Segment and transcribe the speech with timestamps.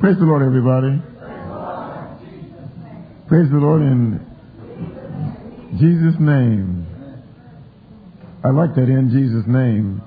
[0.00, 1.02] Praise the Lord, everybody.
[3.26, 4.22] Praise the Lord in
[5.74, 6.86] Jesus' name.
[8.44, 10.00] I like that in Jesus' name.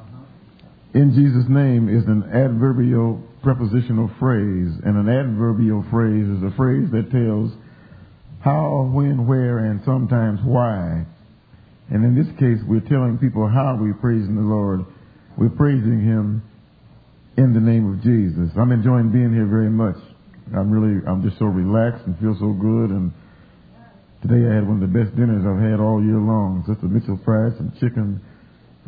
[0.93, 6.87] In Jesus' name is an adverbial prepositional phrase, and an adverbial phrase is a phrase
[6.93, 7.51] that tells
[8.39, 11.05] how, when, where, and sometimes why.
[11.89, 14.85] And in this case, we're telling people how we're praising the Lord.
[15.37, 16.43] We're praising Him
[17.37, 18.51] in the name of Jesus.
[18.57, 19.95] I'm enjoying being here very much.
[20.55, 22.91] I'm really, I'm just so relaxed and feel so good.
[22.91, 23.11] And
[24.21, 26.63] today I had one of the best dinners I've had all year long.
[26.67, 28.19] Sister Mitchell fried some chicken.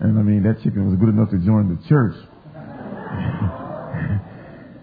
[0.01, 2.19] And I mean, that chicken was good enough to join the church.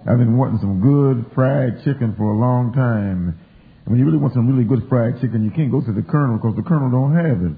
[0.09, 3.37] I've been wanting some good fried chicken for a long time.
[3.85, 6.03] And when you really want some really good fried chicken, you can't go to the
[6.03, 7.53] Colonel because the Colonel don't have it.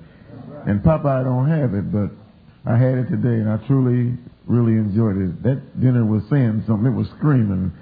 [0.66, 2.10] And Popeye don't have it, but
[2.66, 5.43] I had it today and I truly, really enjoyed it.
[5.43, 6.87] That dinner was saying something.
[6.87, 7.73] It was screaming.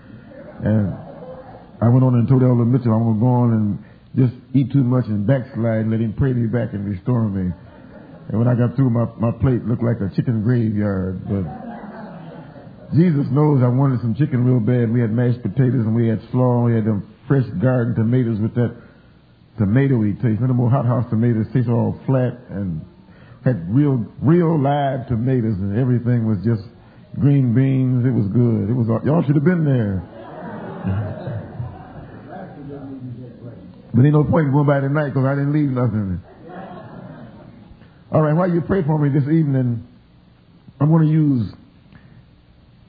[0.62, 0.92] And
[1.80, 3.66] I went on and told Elder Mitchell I'm going to go on and
[4.16, 7.52] just eat too much and backslide and let him pray me back and restore me.
[8.28, 11.24] And when I got through, my, my plate looked like a chicken graveyard.
[11.24, 14.92] But Jesus knows I wanted some chicken real bad.
[14.92, 16.66] We had mashed potatoes and we had slaw.
[16.66, 18.76] We had them fresh garden tomatoes with that
[19.58, 20.42] tomatoey taste.
[20.42, 22.82] Of more hot house tomatoes taste all flat and
[23.44, 26.62] had real, real live tomatoes and everything was just
[27.18, 28.04] green beans.
[28.04, 28.68] It was good.
[28.68, 30.02] It was, y'all should have been there.
[33.94, 36.20] but ain't no point in going by tonight because I didn't leave nothing.
[38.12, 39.86] All right, while you pray for me this evening,
[40.80, 41.52] I'm going to use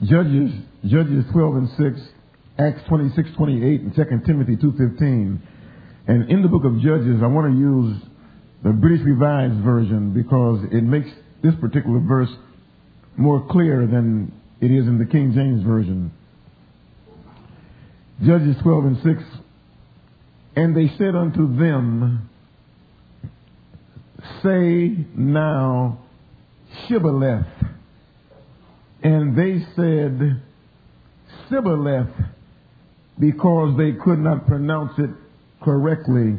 [0.03, 0.51] Judges,
[0.85, 1.99] Judges 12 and 6,
[2.57, 5.39] Acts 26, 28, and 2 Timothy 2.15.
[6.07, 7.97] And in the book of Judges, I want to use
[8.63, 11.09] the British Revised Version because it makes
[11.43, 12.29] this particular verse
[13.17, 14.31] more clear than
[14.61, 16.11] it is in the King James Version.
[18.23, 19.23] Judges 12 and 6.
[20.55, 22.29] And they said unto them,
[24.43, 25.99] Say now
[26.87, 27.47] Shibboleth.
[29.03, 30.41] And they said
[31.49, 32.13] Sibboleth
[33.19, 35.09] because they could not pronounce it
[35.63, 36.37] correctly.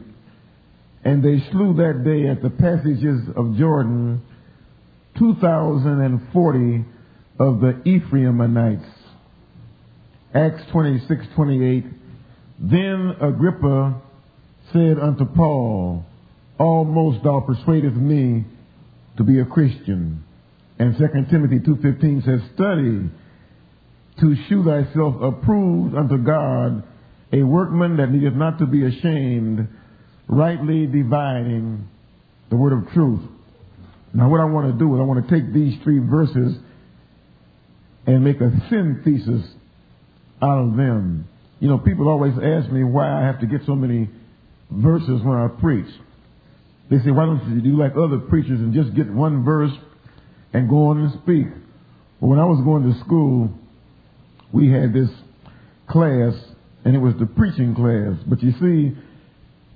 [1.04, 4.22] And they slew that day at the passages of Jordan
[5.18, 6.84] 2,040
[7.38, 8.84] of the Ephraimites.
[10.34, 11.84] Acts 26, 28.
[12.60, 14.00] Then Agrippa
[14.72, 16.04] said unto Paul,
[16.58, 18.44] Almost thou persuadest me
[19.16, 20.24] to be a Christian.
[20.78, 23.10] And 2 Timothy 2.15 says, Study
[24.20, 26.84] to shew thyself approved unto God,
[27.32, 29.68] a workman that needeth not to be ashamed,
[30.32, 31.86] rightly dividing
[32.48, 33.20] the word of truth.
[34.14, 36.56] Now, what I want to do is I want to take these three verses
[38.06, 39.46] and make a synthesis
[40.40, 41.28] out of them.
[41.60, 44.08] You know, people always ask me why I have to get so many
[44.70, 45.86] verses when I preach.
[46.90, 49.72] They say, why don't you do like other preachers and just get one verse
[50.54, 51.46] and go on and speak?
[52.20, 53.50] Well, when I was going to school,
[54.50, 55.10] we had this
[55.88, 56.34] class,
[56.84, 58.16] and it was the preaching class.
[58.26, 58.96] But you see,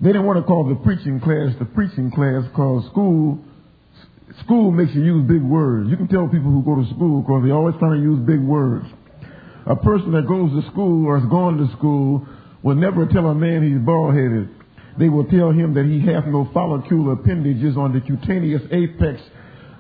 [0.01, 3.39] they didn't want to call the preaching class the preaching class because school
[4.45, 5.89] school makes you use big words.
[5.89, 8.41] You can tell people who go to school because they're always trying to use big
[8.41, 8.87] words.
[9.67, 12.27] A person that goes to school or has gone to school
[12.63, 14.49] will never tell a man he's bald headed.
[14.99, 19.21] They will tell him that he has no follicular appendages on the cutaneous apex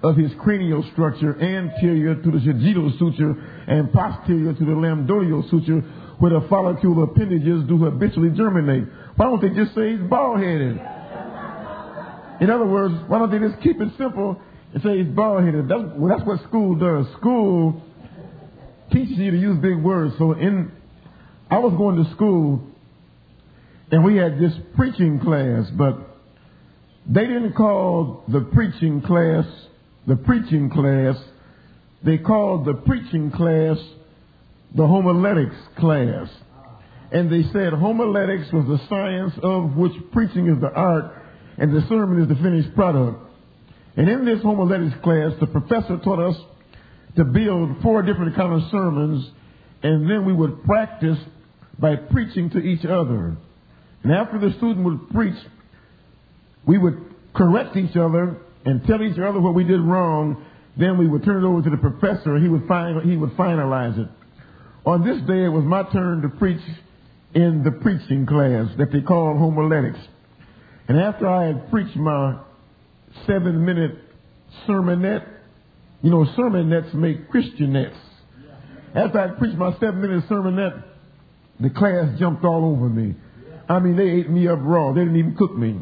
[0.03, 3.33] of his cranial structure anterior to the sagittal suture
[3.66, 5.81] and posterior to the lambdoidal suture
[6.19, 8.84] where the follicular appendages do habitually germinate.
[9.16, 10.81] Why don't they just say he's bald headed?
[12.41, 14.41] In other words, why don't they just keep it simple
[14.75, 15.69] and say he's bald headed?
[15.69, 17.06] That's, well, that's what school does.
[17.19, 17.82] School
[18.93, 20.15] teaches you to use big words.
[20.19, 20.71] So in,
[21.50, 22.62] I was going to school
[23.91, 25.97] and we had this preaching class, but
[27.09, 29.47] they didn't call the preaching class
[30.06, 31.16] the preaching class.
[32.04, 33.77] They called the preaching class
[34.74, 36.28] the homiletics class.
[37.13, 41.13] And they said homiletics was the science of which preaching is the art
[41.59, 43.23] and the sermon is the finished product.
[43.97, 46.37] And in this homiletics class, the professor taught us
[47.17, 49.31] to build four different kind of sermons,
[49.83, 51.19] and then we would practice
[51.79, 53.37] by preaching to each other.
[54.03, 55.35] And after the student would preach,
[56.67, 60.45] we would correct each other and tell each other what we did wrong.
[60.77, 62.63] Then we would turn it over to the professor, and he would
[63.05, 64.09] he would finalize it.
[64.85, 66.61] On this day, it was my turn to preach
[67.36, 69.98] in the preaching class that they called homiletics.
[70.88, 72.38] And after I had preached my
[73.27, 73.92] seven minute
[74.66, 75.28] sermonette,
[76.00, 77.98] you know, sermonettes make Christianettes.
[78.94, 80.83] After I preached my seven minute sermonette,
[81.60, 83.15] the class jumped all over me.
[83.68, 84.94] I mean, they ate me up raw.
[84.94, 85.78] They didn't even cook me.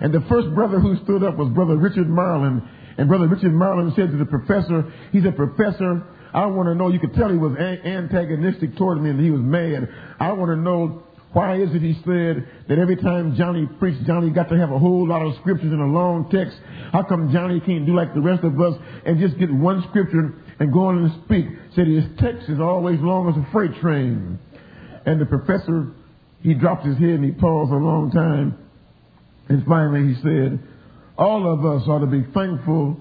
[0.00, 2.62] And the first brother who stood up was Brother Richard Marlin.
[2.96, 6.04] And Brother Richard Marlin said to the professor, he said, Professor,
[6.34, 9.40] I want to know, you could tell he was antagonistic toward me and he was
[9.40, 9.88] mad.
[10.18, 11.02] I want to know
[11.32, 14.78] why is it he said that every time Johnny preached, Johnny got to have a
[14.78, 16.56] whole lot of scriptures in a long text?
[16.92, 18.74] How come Johnny can't do like the rest of us
[19.06, 21.46] and just get one scripture and go on and speak?
[21.74, 24.38] Said his text is always long as a freight train.
[25.06, 25.92] And the professor,
[26.42, 28.58] he dropped his head and he paused a long time.
[29.48, 30.60] And finally he said,
[31.16, 33.00] all of us ought to be thankful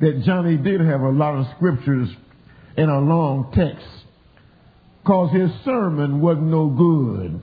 [0.00, 2.08] that Johnny did have a lot of scriptures
[2.78, 3.86] in a long text.
[5.04, 7.40] Cause his sermon wasn't no good.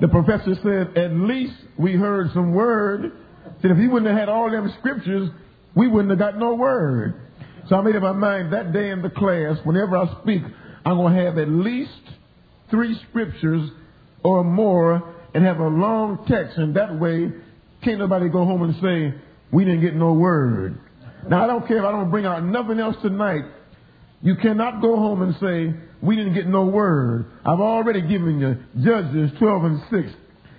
[0.00, 3.12] The professor said, at least we heard some word.
[3.62, 5.30] Said if he wouldn't have had all them scriptures,
[5.74, 7.14] we wouldn't have got no word.
[7.68, 10.42] So I made up my mind that day in the class, whenever I speak,
[10.84, 11.90] I'm going to have at least
[12.70, 13.70] three scriptures
[14.22, 16.58] or more and have a long text.
[16.58, 17.32] And that way,
[17.82, 19.18] can't nobody go home and say,
[19.50, 20.78] we didn't get no word.
[21.28, 23.44] Now, I don't care if I don't bring out nothing else tonight.
[24.22, 27.26] You cannot go home and say, we didn't get no word.
[27.44, 30.08] I've already given you Judges 12 and 6,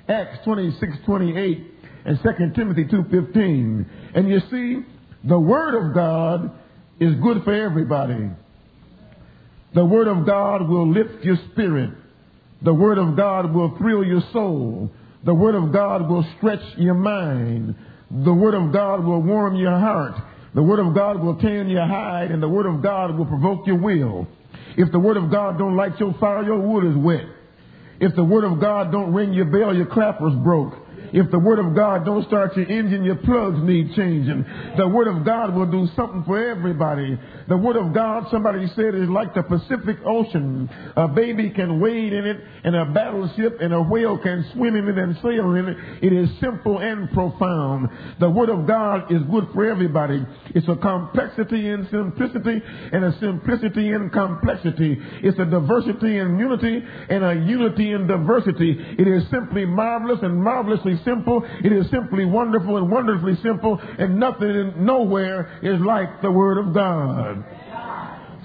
[0.09, 1.67] Acts 26, 28,
[2.05, 3.85] and 2 Timothy 2.15.
[4.15, 4.85] And you see,
[5.23, 6.51] the Word of God
[6.99, 8.29] is good for everybody.
[9.73, 11.91] The Word of God will lift your spirit.
[12.61, 14.91] The Word of God will thrill your soul.
[15.23, 17.75] The Word of God will stretch your mind.
[18.09, 20.15] The Word of God will warm your heart.
[20.57, 23.67] The Word of God will tan your hide, and the Word of God will provoke
[23.67, 24.25] your will.
[24.75, 27.25] If the Word of God don't light your fire, your wood is wet.
[27.99, 30.73] If the Word of God don't ring your bell, your clapper's broke.
[31.13, 34.45] If the Word of God don't start your engine, your plugs need changing.
[34.77, 37.17] The Word of God will do something for everybody.
[37.47, 40.69] The Word of God, somebody said, is like the Pacific Ocean.
[40.95, 44.87] A baby can wade in it, and a battleship and a whale can swim in
[44.87, 45.77] it and sail in it.
[46.03, 47.89] It is simple and profound.
[48.19, 50.25] The Word of God is good for everybody.
[50.55, 52.61] It's a complexity in simplicity
[52.91, 54.97] and a simplicity in complexity.
[55.23, 58.75] It's a diversity in unity and a unity in diversity.
[58.99, 61.43] It is simply marvelous and marvelously simple.
[61.63, 66.73] It is simply wonderful and wonderfully simple, and nothing nowhere is like the Word of
[66.73, 67.43] God.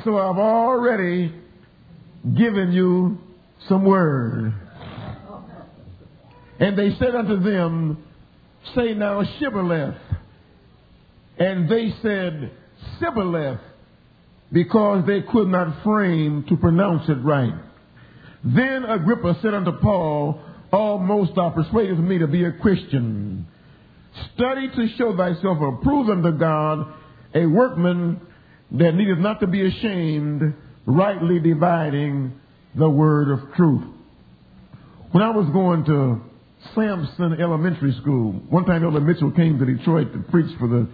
[0.05, 1.35] So I've already
[2.37, 3.19] given you
[3.69, 4.53] some word.
[6.59, 8.05] And they said unto them,
[8.75, 9.99] Say now Shibboleth.
[11.39, 12.53] And they said
[13.01, 13.61] Sibboleth
[14.53, 17.55] because they could not frame to pronounce it right.
[18.45, 20.41] Then Agrippa said unto Paul,
[20.73, 23.47] Almost thou persuadest me to be a Christian.
[24.35, 26.87] Study to show thyself approved unto God,
[27.35, 28.21] a workman
[28.73, 30.55] that needeth not to be ashamed,
[30.87, 32.33] rightly dividing
[32.75, 33.85] the word of truth.
[35.13, 36.21] When I was going to
[36.75, 40.89] Sampson Elementary School, one time Elder Mitchell came to Detroit to preach for the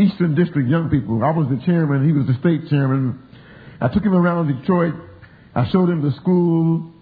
[0.00, 1.24] Eastern District young people.
[1.24, 3.20] I was the chairman, he was the state chairman.
[3.80, 4.94] I took him around Detroit.
[5.56, 6.93] I showed him the school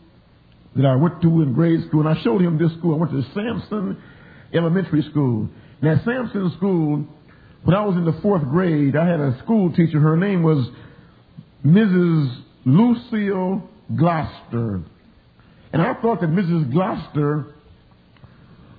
[0.77, 2.95] that I went to in grade school, and I showed him this school.
[2.95, 4.03] I went to Sampson
[4.55, 5.49] Elementary School.
[5.83, 7.07] Now, Sampson School
[7.65, 10.01] when I was in the fourth grade, I had a school teacher.
[10.01, 10.69] Her name was
[11.65, 12.43] Mrs.
[12.65, 14.83] Lucille Gloucester.
[15.73, 16.73] And I thought that Mrs.
[16.73, 17.47] Gloucester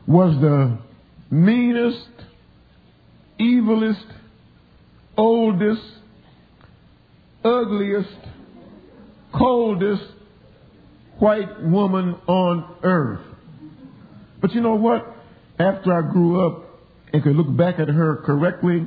[0.06, 0.78] was the
[1.32, 2.10] meanest,
[3.40, 4.06] evilest,
[5.18, 5.82] oldest,
[7.44, 8.18] ugliest,
[9.34, 10.04] coldest
[11.24, 13.22] white woman on earth.
[14.42, 15.08] But you know what?
[15.58, 16.66] After I grew up,
[17.14, 18.86] and could look back at her correctly,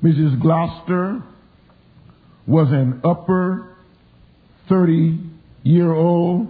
[0.00, 0.40] Mrs.
[0.40, 1.20] Gloucester
[2.46, 3.76] was an upper
[4.68, 5.18] 30
[5.64, 6.46] year old,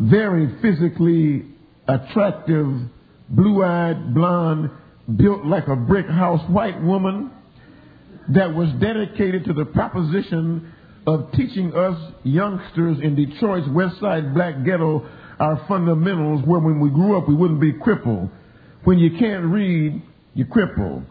[0.00, 1.44] very physically
[1.86, 2.68] attractive,
[3.28, 4.70] blue eyed, blonde,
[5.14, 7.30] built like a brick house white woman
[8.30, 10.72] that was dedicated to the proposition
[11.06, 15.06] of teaching us youngsters in Detroit's West Side black ghetto
[15.40, 18.30] our fundamentals where when we grew up we wouldn't be crippled.
[18.84, 20.02] When you can't read,
[20.34, 21.04] you're crippled.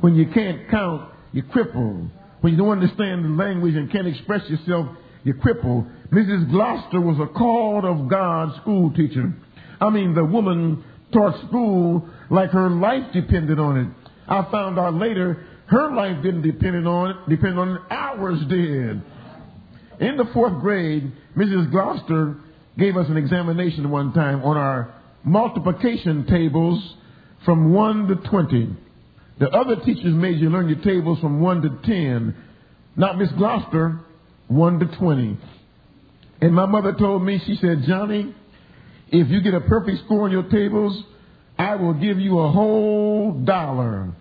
[0.00, 2.10] When you can't count, you're crippled.
[2.40, 4.86] When you don't understand the language and can't express yourself,
[5.24, 5.86] you're crippled.
[6.12, 6.50] Mrs.
[6.50, 9.32] Gloucester was a called of God school teacher.
[9.80, 13.88] I mean, the woman taught school like her life depended on it.
[14.28, 19.02] I found out later her life didn't depend on it, depend on it, ours did.
[20.00, 21.70] In the fourth grade, Mrs.
[21.70, 22.36] Gloucester
[22.78, 26.94] gave us an examination one time on our multiplication tables
[27.44, 28.76] from 1 to 20.
[29.38, 32.34] The other teachers made you learn your tables from 1 to 10.
[32.96, 34.00] Not Miss Gloucester,
[34.48, 35.38] 1 to 20.
[36.40, 38.34] And my mother told me, she said, Johnny,
[39.08, 41.02] if you get a perfect score on your tables,
[41.58, 44.12] I will give you a whole dollar.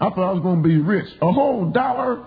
[0.00, 1.06] I thought I was going to be rich.
[1.20, 2.24] A whole dollar?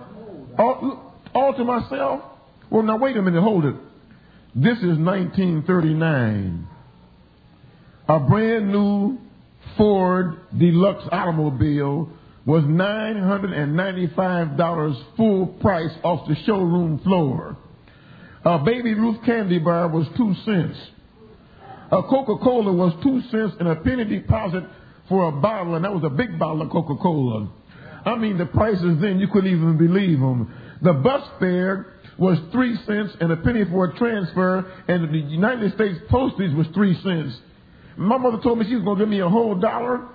[0.58, 2.22] All, all to myself?
[2.70, 3.76] Well, now wait a minute, hold it.
[4.54, 6.68] This is 1939.
[8.10, 9.18] A brand new
[9.78, 12.10] Ford Deluxe automobile
[12.46, 17.56] was $995 full price off the showroom floor.
[18.44, 20.78] A Baby Ruth candy bar was two cents.
[21.92, 24.64] A Coca-Cola was two cents and a penny deposit
[25.08, 27.48] for a bottle, and that was a big bottle of Coca-Cola.
[28.06, 30.54] I mean, the prices then, you couldn't even believe them.
[30.82, 35.74] The bus fare was three cents and a penny for a transfer, and the United
[35.74, 37.38] States postage was three cents.
[37.96, 40.08] My mother told me she was going to give me a whole dollar.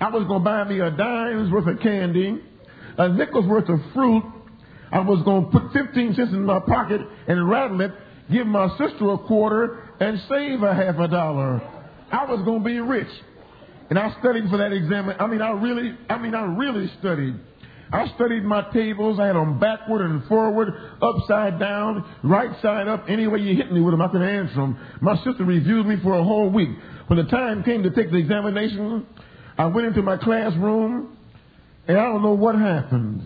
[0.00, 2.40] I was going to buy me a dime's worth of candy,
[2.96, 4.24] a nickel's worth of fruit.
[4.90, 7.92] I was going to put 15 cents in my pocket and rattle it,
[8.30, 11.60] give my sister a quarter, and save a half a dollar.
[12.10, 13.08] I was going to be rich.
[13.90, 15.10] And I studied for that exam.
[15.18, 17.34] I mean, I really, I mean, I really studied.
[17.92, 19.18] I studied my tables.
[19.18, 20.68] I had them backward and forward,
[21.00, 23.04] upside down, right side up.
[23.08, 24.78] Any way you hit me with them, I could answer them.
[25.00, 26.70] My sister reviewed me for a whole week.
[27.06, 29.06] When the time came to take the examination,
[29.56, 31.16] I went into my classroom,
[31.86, 33.22] and I don't know what happened.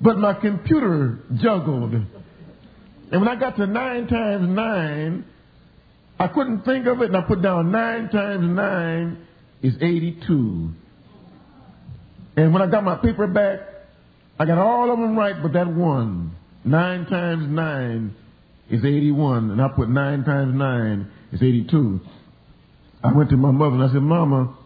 [0.00, 1.92] But my computer juggled.
[1.92, 5.24] And when I got to nine times nine,
[6.20, 9.26] I couldn't think of it, and I put down nine times nine
[9.62, 10.70] is 82.
[12.38, 13.58] And when I got my paper back,
[14.38, 16.36] I got all of them right, but that one.
[16.64, 18.14] Nine times nine
[18.70, 21.98] is 81, and I put nine times nine is 82.
[23.02, 24.56] I went to my mother and I said, Mama,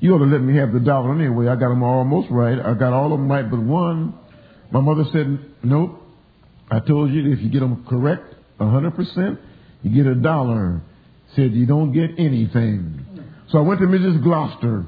[0.00, 1.46] you ought to let me have the dollar anyway.
[1.46, 2.58] I got them almost right.
[2.58, 4.18] I got all of them right but one.
[4.72, 6.02] My mother said, Nope.
[6.72, 9.38] I told you if you get them correct, 100%,
[9.84, 10.82] you get a dollar.
[11.36, 13.06] Said you don't get anything.
[13.50, 14.24] So I went to Mrs.
[14.24, 14.86] Gloucester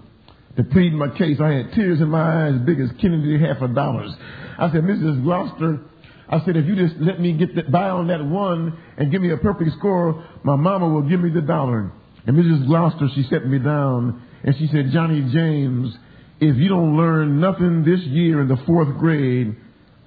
[0.56, 1.38] to plead my case.
[1.40, 4.12] I had tears in my eyes big as Kennedy half a dollars.
[4.58, 5.22] I said, Mrs.
[5.22, 5.80] Gloucester,
[6.28, 9.20] I said, if you just let me get that, buy on that one and give
[9.20, 11.92] me a perfect score, my mama will give me the dollar.
[12.26, 12.66] And Mrs.
[12.66, 15.94] Gloucester, she set me down and she said, Johnny James,
[16.40, 19.56] if you don't learn nothing this year in the fourth grade,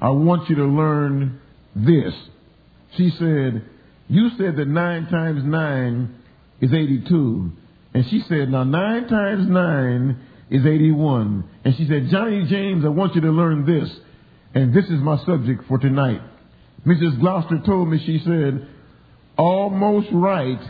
[0.02, 1.40] I want you to learn
[1.76, 2.14] this.
[2.96, 3.64] She said,
[4.08, 6.16] you said that nine times nine
[6.62, 7.52] is 82.
[7.94, 11.44] And she said, now nine times nine is 81.
[11.64, 13.90] And she said, Johnny James, I want you to learn this.
[14.54, 16.22] And this is my subject for tonight.
[16.86, 17.20] Mrs.
[17.20, 18.68] Gloucester told me, she said,
[19.38, 20.62] almost right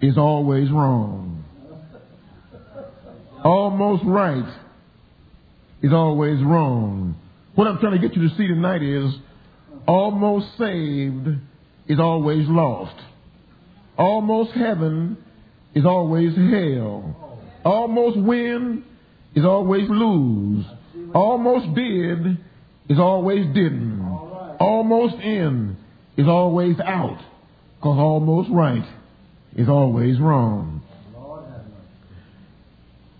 [0.00, 1.44] is always wrong.
[3.44, 4.58] Almost right
[5.82, 7.16] is always wrong.
[7.54, 9.12] What I'm trying to get you to see tonight is
[9.86, 11.28] almost saved
[11.86, 12.96] is always lost.
[13.98, 15.18] Almost heaven
[15.74, 17.23] is always hell.
[17.64, 18.84] Almost win
[19.34, 20.64] is always lose.
[21.14, 22.38] Almost did
[22.88, 24.00] is always didn't.
[24.60, 25.76] Almost in
[26.16, 27.18] is always out.
[27.76, 28.84] Because almost right
[29.56, 30.82] is always wrong.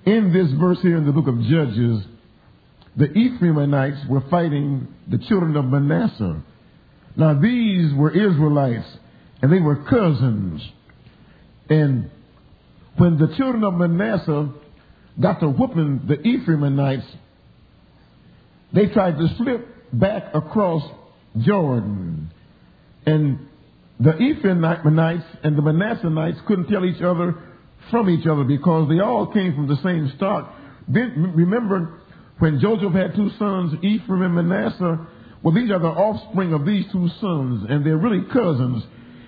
[0.04, 2.04] In this verse here in the book of Judges,
[2.96, 6.42] the Ephraimites were fighting the children of Manasseh.
[7.16, 8.86] Now these were Israelites
[9.40, 10.62] and they were cousins.
[11.70, 12.10] And
[12.96, 14.50] when the children of Manasseh
[15.20, 17.06] got to whooping the Ephraimites,
[18.72, 20.82] they tried to slip back across
[21.40, 22.30] Jordan.
[23.06, 23.46] And
[24.00, 27.36] the Ephraimites and the Manassanites couldn't tell each other
[27.90, 30.54] from each other because they all came from the same stock.
[30.88, 32.00] Remember
[32.38, 35.06] when Joseph had two sons, Ephraim and Manasseh?
[35.42, 38.82] Well, these are the offspring of these two sons, and they're really cousins.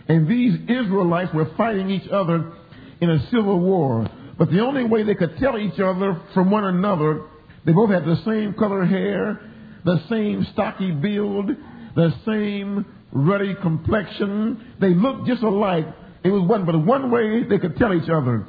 [0.09, 2.53] And these Israelites were fighting each other
[3.01, 4.09] in a civil war.
[4.39, 7.23] But the only way they could tell each other from one another,
[7.65, 9.41] they both had the same color hair,
[9.85, 11.51] the same stocky build,
[11.95, 14.75] the same ruddy complexion.
[14.81, 15.87] They looked just alike.
[16.23, 18.47] It was one, but one way they could tell each other,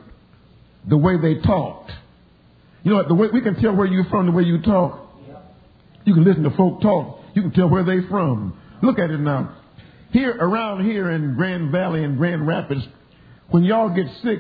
[0.88, 1.92] the way they talked.
[2.84, 5.04] You know, the way we can tell where you're from the way you talk.
[6.06, 7.20] You can listen to folk talk.
[7.34, 8.58] You can tell where they are from.
[8.82, 9.58] Look at it now.
[10.12, 12.82] Here, around here in Grand Valley and Grand Rapids,
[13.50, 14.40] when y'all get sick,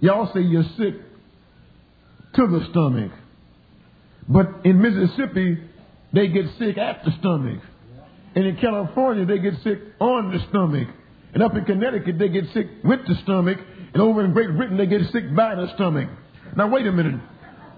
[0.00, 0.94] y'all say you're sick
[2.34, 3.12] to the stomach.
[4.28, 5.58] But in Mississippi,
[6.12, 7.60] they get sick at the stomach.
[8.34, 10.88] And in California, they get sick on the stomach.
[11.34, 13.58] And up in Connecticut, they get sick with the stomach.
[13.92, 16.08] And over in Great Britain, they get sick by the stomach.
[16.56, 17.20] Now, wait a minute.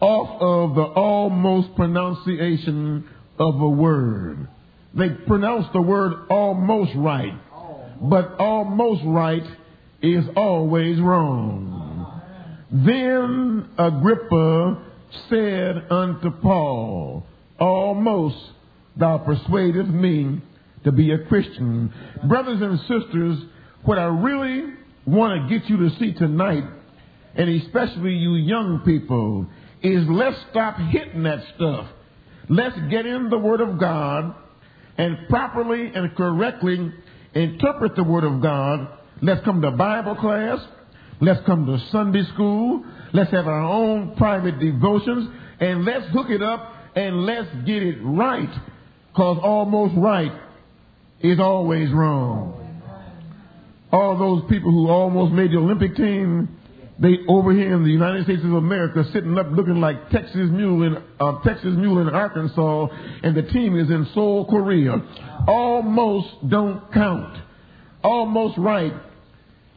[0.01, 3.07] off of the almost pronunciation
[3.39, 4.47] of a word.
[4.93, 7.33] They pronounce the word almost right,
[8.01, 9.43] but almost right
[10.01, 12.21] is always wrong.
[12.71, 14.83] Then Agrippa
[15.29, 17.25] said unto Paul,
[17.59, 18.37] Almost
[18.97, 20.41] thou persuadest me
[20.83, 21.93] to be a Christian.
[22.27, 23.37] Brothers and sisters,
[23.83, 24.73] what I really
[25.05, 26.63] want to get you to see tonight,
[27.35, 29.47] and especially you young people,
[29.81, 31.87] is let's stop hitting that stuff.
[32.49, 34.35] Let's get in the Word of God
[34.97, 36.93] and properly and correctly
[37.33, 38.87] interpret the Word of God.
[39.21, 40.59] Let's come to Bible class.
[41.19, 42.83] Let's come to Sunday school.
[43.13, 47.99] Let's have our own private devotions and let's hook it up and let's get it
[48.01, 48.49] right.
[49.15, 50.31] Cause almost right
[51.21, 52.57] is always wrong.
[53.91, 56.57] All those people who almost made the Olympic team,
[56.99, 60.83] they over here in the United States of America sitting up looking like Texas Mule
[60.83, 62.87] in uh, Texas Mule in Arkansas,
[63.23, 65.01] and the team is in Seoul, Korea.
[65.47, 67.37] Almost don't count.
[68.03, 68.93] Almost right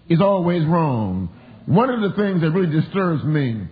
[0.08, 1.30] is always wrong.
[1.66, 3.62] One of the things that really disturbs me,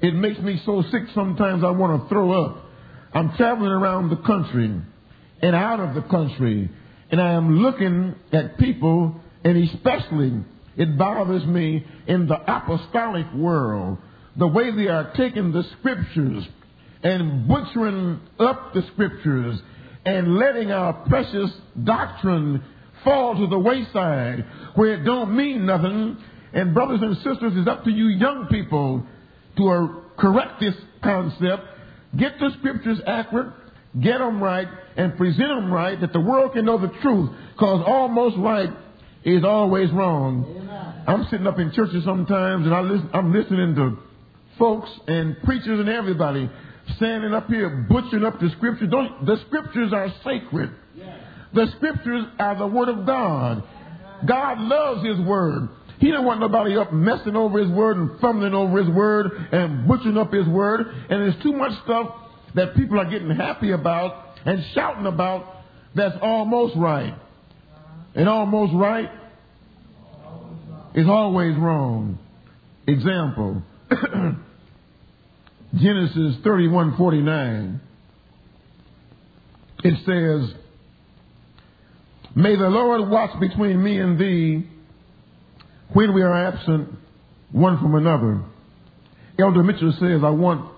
[0.00, 2.64] it makes me so sick sometimes I want to throw up.
[3.12, 4.70] I'm traveling around the country
[5.42, 6.70] and out of the country,
[7.10, 10.44] and I am looking at people, and especially
[10.76, 13.98] it bothers me in the apostolic world,
[14.36, 16.44] the way they are taking the scriptures
[17.02, 19.60] and butchering up the scriptures
[20.04, 21.50] and letting our precious
[21.84, 22.62] doctrine
[23.04, 26.16] fall to the wayside where it don't mean nothing.
[26.52, 29.04] And brothers and sisters, it's up to you young people
[29.56, 29.86] to uh,
[30.18, 31.62] correct this concept,
[32.16, 33.52] get the scriptures accurate,
[34.00, 37.30] get them right, and present them right that the world can know the truth.
[37.52, 38.70] Because almost right
[39.24, 40.44] is always wrong.
[40.56, 41.04] Amen.
[41.06, 43.98] I'm sitting up in churches sometimes and I listen, I'm listening to
[44.58, 46.50] folks and preachers and everybody
[46.96, 48.88] standing up here butchering up the scriptures.
[48.90, 50.70] Don't, the scriptures are sacred.
[51.54, 53.62] The scriptures are the word of God.
[54.26, 55.68] God loves his word.
[56.00, 59.86] He don't want nobody up messing over his word and fumbling over his word and
[59.86, 60.86] butchering up his word.
[61.08, 62.12] And there's too much stuff
[62.54, 65.62] that people are getting happy about and shouting about
[65.94, 67.14] that's almost right.
[68.14, 69.10] And almost right
[70.94, 72.18] is always wrong.
[72.86, 73.62] Example.
[75.74, 77.80] Genesis 31:49.
[79.82, 80.54] It says,
[82.34, 84.66] May the Lord watch between me and thee
[85.92, 86.88] when we are absent
[87.52, 88.42] one from another.
[89.38, 90.70] Elder Mitchell says, I want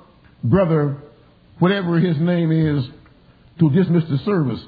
[0.43, 0.99] brother,
[1.59, 2.85] whatever his name is,
[3.61, 4.61] to dismiss the service.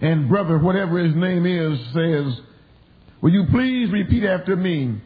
[0.00, 2.40] And brother, whatever his name is, says,
[3.20, 5.00] Will you please repeat after me?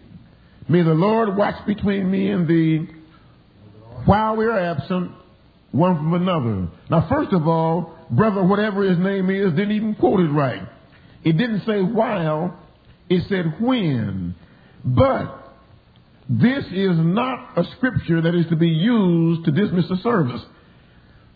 [0.69, 2.87] May the Lord watch between me and thee
[4.05, 5.13] while we are absent
[5.71, 6.69] one from another.
[6.91, 10.63] Now, first of all, brother, whatever his name is, didn't even quote it right.
[11.25, 12.59] It didn't say while,
[13.09, 14.35] it said when.
[14.85, 15.55] But
[16.29, 20.43] this is not a scripture that is to be used to dismiss the service.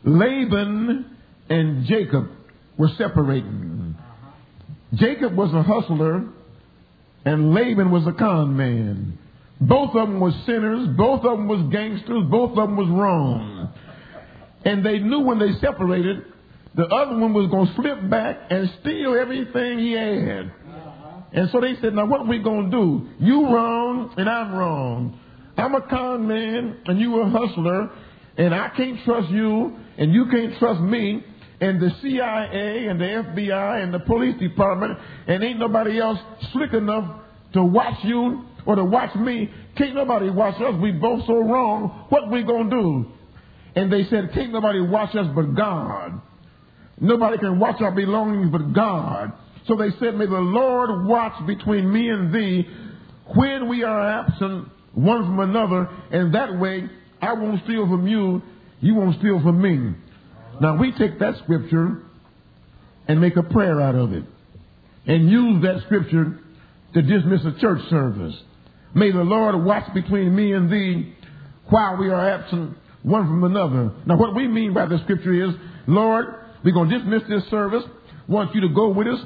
[0.04, 1.16] Laban
[1.48, 2.28] and Jacob
[2.78, 3.96] were separating.
[4.94, 6.24] Jacob was a hustler
[7.24, 9.18] and Laban was a con man.
[9.60, 10.88] Both of them were sinners.
[10.96, 12.24] Both of them was gangsters.
[12.30, 13.72] Both of them was wrong.
[14.64, 16.24] And they knew when they separated,
[16.74, 20.52] the other one was going to slip back and steal everything he had.
[21.32, 23.08] And so they said, now what are we going to do?
[23.18, 25.18] You wrong and I'm wrong.
[25.56, 27.90] I'm a con man and you a hustler
[28.36, 31.24] and I can't trust you and you can't trust me
[31.60, 36.18] and the CIA and the FBI and the police department and ain't nobody else
[36.52, 37.22] slick enough
[37.54, 39.50] to watch you or to watch me.
[39.76, 40.74] Can't nobody watch us.
[40.80, 42.06] We both so wrong.
[42.08, 43.06] What we gonna do?
[43.74, 46.20] And they said, can't nobody watch us but God.
[46.98, 49.32] Nobody can watch our belongings but God.
[49.66, 52.66] So they said, may the Lord watch between me and thee
[53.34, 56.88] when we are absent one from another, and that way
[57.20, 58.40] I won't steal from you,
[58.80, 59.94] you won't steal from me.
[60.60, 62.02] Now we take that scripture
[63.08, 64.24] and make a prayer out of it
[65.06, 66.38] and use that scripture
[66.94, 68.34] to dismiss a church service.
[68.94, 71.14] May the Lord watch between me and thee
[71.68, 73.92] while we are absent one from another.
[74.06, 75.54] Now what we mean by the scripture is,
[75.86, 76.26] Lord,
[76.64, 77.84] we're going to dismiss this service.
[78.26, 79.20] Want you to go with us,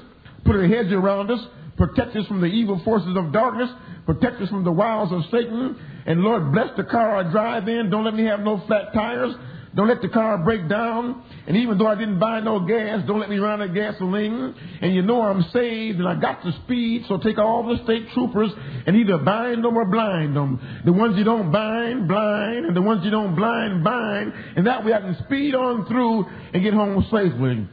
[0.45, 1.41] put a hedge around us,
[1.77, 3.71] protect us from the evil forces of darkness,
[4.05, 7.89] protect us from the wiles of Satan, and Lord, bless the car I drive in.
[7.89, 9.35] Don't let me have no flat tires.
[9.75, 11.23] Don't let the car break down.
[11.47, 14.55] And even though I didn't buy no gas, don't let me run out of gasoline.
[14.83, 18.09] And you know I'm saved and I got the speed, so take all the state
[18.13, 18.51] troopers
[18.87, 20.61] and either bind them or blind them.
[20.85, 24.33] The ones you don't bind, blind, and the ones you don't blind, bind.
[24.57, 27.69] And that way I can speed on through and get home safely.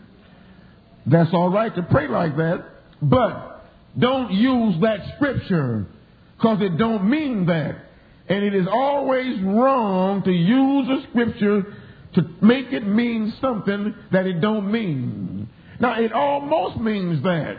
[1.07, 2.65] That's all right to pray like that,
[3.01, 3.65] but
[3.97, 5.87] don't use that scripture
[6.35, 7.85] because it don't mean that.
[8.29, 11.73] And it is always wrong to use a scripture
[12.15, 15.49] to make it mean something that it don't mean.
[15.79, 17.57] Now it almost means that,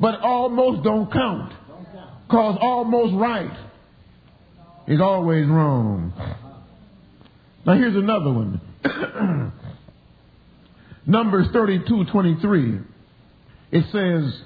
[0.00, 1.52] but almost don't count.
[2.30, 3.56] Cause almost right
[4.86, 6.12] is always wrong.
[7.64, 8.60] Now here's another one.
[11.06, 12.80] Numbers 32, 23.
[13.70, 14.42] It says,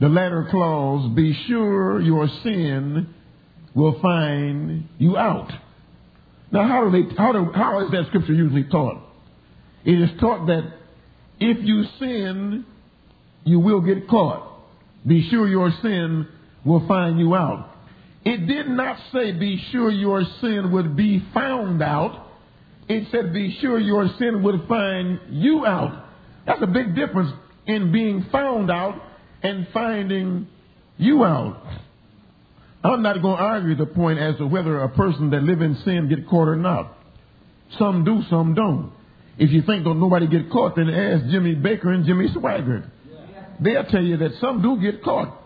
[0.00, 3.12] the latter clause, be sure your sin
[3.74, 5.50] will find you out.
[6.50, 9.02] Now, how, do they, how, do, how is that scripture usually taught?
[9.84, 10.72] It is taught that
[11.40, 12.64] if you sin,
[13.44, 14.60] you will get caught.
[15.06, 16.26] Be sure your sin
[16.64, 17.70] will find you out.
[18.24, 22.26] It did not say be sure your sin would be found out.
[22.88, 26.06] It said be sure your sin would find you out.
[26.46, 27.32] That's a big difference
[27.66, 29.00] in being found out
[29.42, 30.48] and finding
[30.96, 31.62] you out.
[32.84, 35.76] I'm not going to argue the point as to whether a person that live in
[35.84, 36.96] sin get caught or not.
[37.78, 38.92] Some do, some don't.
[39.36, 42.88] If you think don't nobody get caught, then ask Jimmy Bakker and Jimmy Swaggart.
[43.60, 45.36] They'll tell you that some do get caught.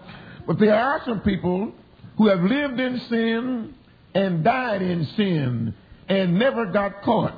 [0.47, 1.73] But there are some people
[2.19, 3.75] who have lived in sin
[4.15, 5.75] and died in sin
[6.09, 7.35] and never got caught.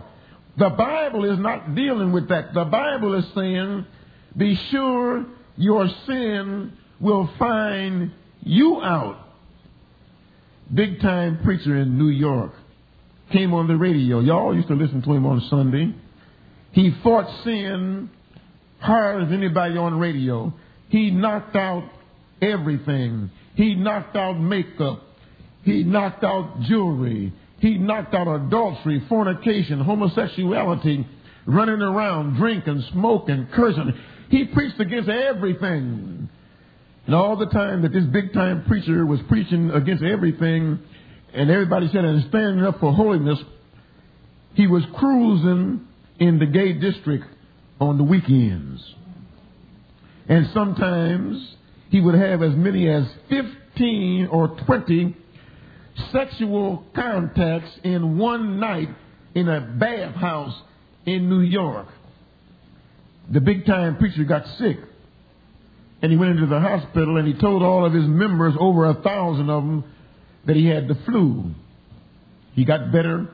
[0.59, 2.55] The Bible is not dealing with that.
[2.55, 3.87] The Bible is saying,
[4.37, 5.27] be sure
[5.57, 9.24] your sin will find you out
[10.73, 12.53] big time preacher in New York,
[13.33, 14.21] came on the radio.
[14.21, 15.95] Y'all used to listen to him on Sunday.
[16.73, 18.11] He fought sin
[18.81, 20.53] hard as anybody on radio.
[20.89, 21.89] He knocked out
[22.43, 23.31] everything.
[23.55, 25.03] He knocked out makeup.
[25.65, 27.33] He knocked out jewelry.
[27.61, 31.07] He knocked out adultery, fornication, homosexuality,
[31.47, 33.95] running around, drinking, smoking, cursing.
[34.29, 36.29] He preached against everything.
[37.07, 40.79] And all the time that this big time preacher was preaching against everything,
[41.35, 43.39] and everybody said, and standing up for holiness,
[44.55, 45.87] he was cruising
[46.19, 47.25] in the gay district
[47.81, 48.83] on the weekends.
[50.29, 51.57] And sometimes
[51.91, 55.15] he would have as many as 15 or 20
[56.11, 58.89] sexual contacts in one night
[59.35, 60.55] in a bathhouse
[61.05, 61.89] in New York.
[63.31, 64.79] The big time preacher got sick
[66.05, 68.93] and he went into the hospital and he told all of his members, over a
[68.93, 69.85] thousand of them,
[70.45, 71.47] that he had the flu.
[72.53, 73.27] He got better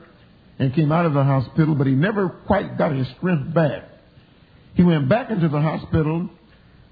[0.57, 3.89] and came out of the hospital, but he never quite got his strength back.
[4.75, 6.29] He went back into the hospital.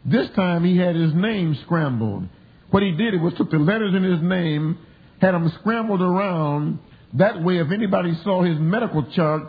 [0.04, 2.26] This time he had his name scrambled.
[2.72, 4.80] What he did was took the letters in his name,
[5.22, 6.80] had them scrambled around.
[7.14, 9.44] That way, if anybody saw his medical chart,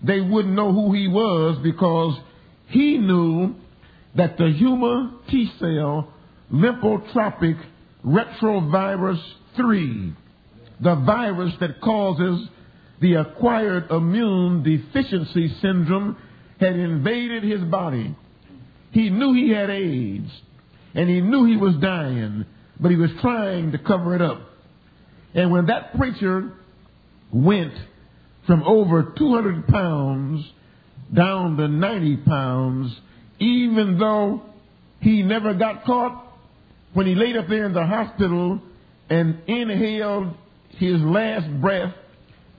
[0.00, 2.16] they wouldn't know who he was because
[2.68, 3.56] he knew
[4.16, 6.12] that the human T cell
[6.52, 7.60] lymphotropic
[8.04, 9.20] retrovirus
[9.56, 10.14] 3,
[10.80, 12.48] the virus that causes
[13.00, 16.16] the acquired immune deficiency syndrome,
[16.58, 18.16] had invaded his body.
[18.92, 20.30] He knew he had AIDS
[20.94, 22.46] and he knew he was dying,
[22.80, 24.40] but he was trying to cover it up.
[25.34, 26.52] And when that preacher
[27.30, 27.74] went
[28.46, 30.50] from over 200 pounds
[31.12, 32.96] down to 90 pounds,
[33.38, 34.42] even though
[35.00, 36.24] he never got caught,
[36.94, 38.60] when he laid up there in the hospital
[39.10, 40.34] and inhaled
[40.70, 41.94] his last breath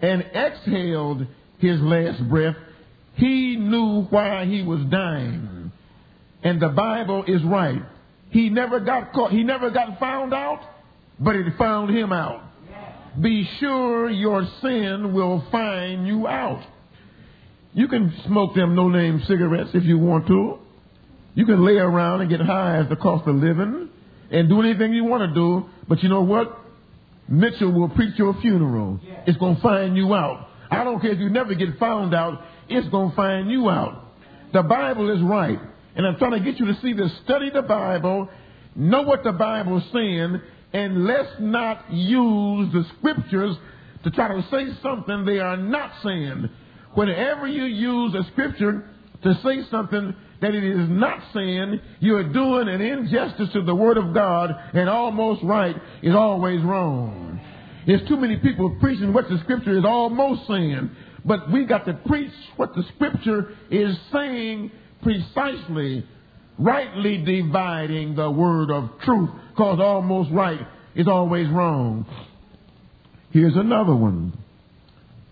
[0.01, 1.27] and exhaled
[1.59, 2.55] his last breath,
[3.15, 5.71] he knew why he was dying.
[6.43, 7.81] And the Bible is right.
[8.29, 9.31] He never got caught.
[9.31, 10.59] He never got found out.
[11.19, 12.43] but it found him out.
[13.19, 16.63] Be sure your sin will find you out.
[17.73, 20.59] You can smoke them no name cigarettes if you want to.
[21.37, 23.89] You can lay around and get high as the cost of living
[24.31, 26.57] and do anything you want to do, but you know what?
[27.29, 28.99] Mitchell will preach your funeral.
[29.27, 30.49] It's going to find you out.
[30.71, 34.03] I don't care if you never get found out, it's going to find you out.
[34.51, 35.59] The Bible is right.
[35.95, 37.11] And I'm trying to get you to see this.
[37.25, 38.29] Study the Bible,
[38.75, 40.41] know what the Bible is saying,
[40.73, 43.55] and let's not use the scriptures
[44.05, 46.49] to try to say something they are not saying.
[46.95, 48.89] Whenever you use a scripture
[49.21, 53.97] to say something that it is not saying, you're doing an injustice to the Word
[53.97, 57.39] of God, and almost right is always wrong.
[57.85, 60.91] There's too many people preaching what the Scripture is almost saying,
[61.25, 64.71] but we got to preach what the Scripture is saying
[65.01, 66.05] precisely,
[66.59, 70.59] rightly dividing the Word of truth, because almost right
[70.95, 72.05] is always wrong.
[73.31, 74.37] Here's another one.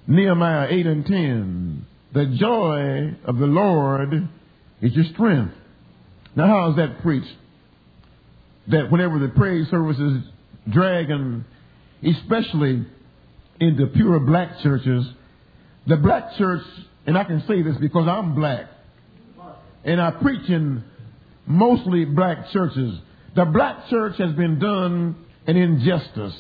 [0.08, 1.86] Nehemiah 8 and 10.
[2.14, 4.30] The joy of the Lord
[4.86, 5.54] is your strength.
[6.36, 7.34] Now, how is that preached?
[8.68, 10.24] That whenever the praise services
[10.70, 11.44] drag, and
[12.04, 12.86] especially
[13.60, 15.06] in the pure black churches,
[15.88, 16.62] the black church,
[17.06, 18.68] and I can say this because I'm black,
[19.84, 20.84] and I preach in
[21.46, 23.00] mostly black churches.
[23.36, 25.16] The black church has been done
[25.48, 26.36] an injustice.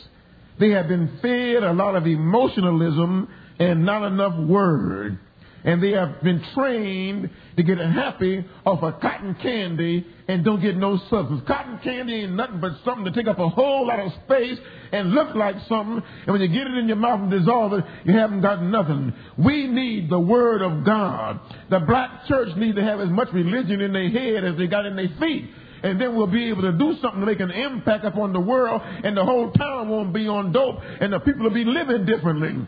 [0.60, 3.27] They have been fed a lot of emotionalism
[3.60, 5.19] and not enough word
[5.65, 10.78] and they have been trained to get happy off of cotton candy and don't get
[10.78, 11.41] no substance.
[11.47, 14.60] Cotton candy ain't nothing but something to take up a whole lot of space
[14.91, 17.84] and look like something, and when you get it in your mouth and dissolve it,
[18.06, 19.12] you haven't got nothing.
[19.38, 21.39] We need the Word of God.
[21.69, 24.86] The black church needs to have as much religion in their head as they got
[24.86, 25.49] in their feet
[25.84, 28.82] and then we'll be able to do something to make an impact upon the world,
[28.84, 32.65] and the whole town won't be on dope, and the people will be living differently.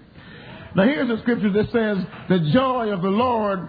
[0.77, 1.97] Now here's a scripture that says,
[2.29, 3.67] the joy of the Lord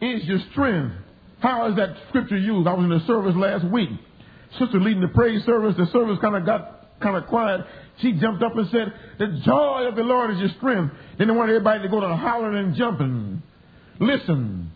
[0.00, 0.96] is your strength.
[1.38, 2.66] How is that scripture used?
[2.66, 3.90] I was in the service last week.
[4.58, 7.60] Sister leading the praise service, the service kind of got kind of quiet.
[8.02, 10.94] She jumped up and said, the joy of the Lord is your strength.
[11.16, 13.42] Then they wanted everybody to go to hollering and jumping.
[14.00, 14.72] Listen,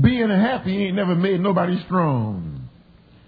[0.00, 2.70] being happy ain't never made nobody strong.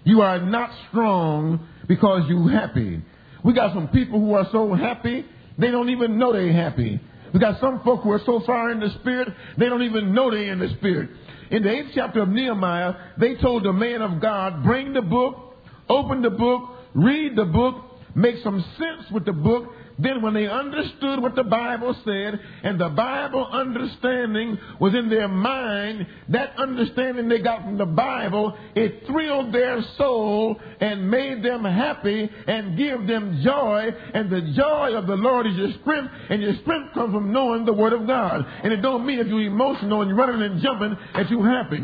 [0.05, 3.03] You are not strong because you happy.
[3.43, 5.23] We got some people who are so happy
[5.57, 6.99] they don't even know they're happy.
[7.33, 10.31] We got some folk who are so far in the spirit, they don't even know
[10.31, 11.09] they're in the spirit.
[11.51, 15.55] In the eighth chapter of Nehemiah, they told the man of God, bring the book,
[15.89, 17.75] open the book, read the book,
[18.15, 19.65] make some sense with the book,
[19.97, 25.29] then, when they understood what the Bible said, and the Bible understanding was in their
[25.29, 31.63] mind, that understanding they got from the Bible, it thrilled their soul and made them
[31.63, 33.89] happy and give them joy.
[34.13, 37.65] And the joy of the Lord is your strength, and your strength comes from knowing
[37.65, 38.45] the Word of God.
[38.63, 41.83] And it don't mean if you're emotional and you're running and jumping that you're happy.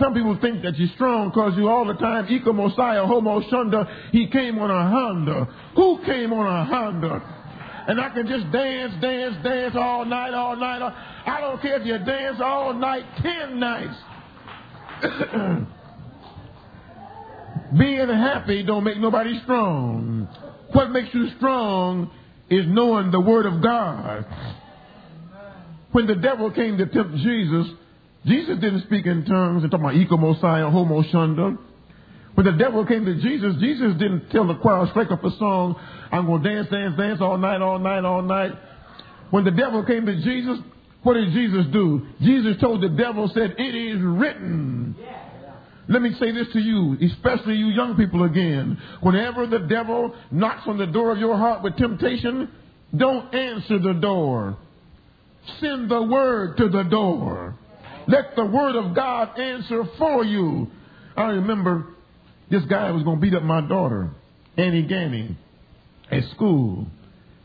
[0.00, 4.10] Some people think that you're strong because you all the time, Ika Mosiah, Homo Shunda,
[4.10, 5.46] he came on a Honda.
[5.76, 7.36] Who came on a Honda?
[7.86, 10.80] And I can just dance, dance, dance all night, all night.
[11.26, 13.96] I don't care if you dance all night, ten nights.
[17.78, 20.28] Being happy don't make nobody strong.
[20.72, 22.10] What makes you strong
[22.48, 24.24] is knowing the Word of God.
[25.92, 27.66] When the devil came to tempt Jesus,
[28.26, 31.56] Jesus didn't speak in tongues and talk about Iko Mosiah, Homo Shunda.
[32.34, 35.74] When the devil came to Jesus, Jesus didn't tell the choir, strike up a song,
[36.12, 38.52] I'm going to dance, dance, dance all night, all night, all night.
[39.30, 40.58] When the devil came to Jesus,
[41.02, 42.06] what did Jesus do?
[42.20, 44.96] Jesus told the devil, said, it is written.
[45.88, 48.78] Let me say this to you, especially you young people again.
[49.00, 52.48] Whenever the devil knocks on the door of your heart with temptation,
[52.96, 54.56] don't answer the door.
[55.60, 57.56] Send the word to the door.
[58.08, 60.68] Let the word of God answer for you.
[61.16, 61.86] I remember
[62.50, 64.10] this guy was going to beat up my daughter,
[64.56, 65.36] Annie Ganny,
[66.10, 66.86] at school.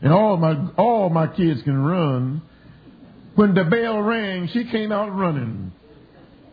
[0.00, 2.42] And all my, all my kids can run.
[3.34, 5.72] When the bell rang, she came out running.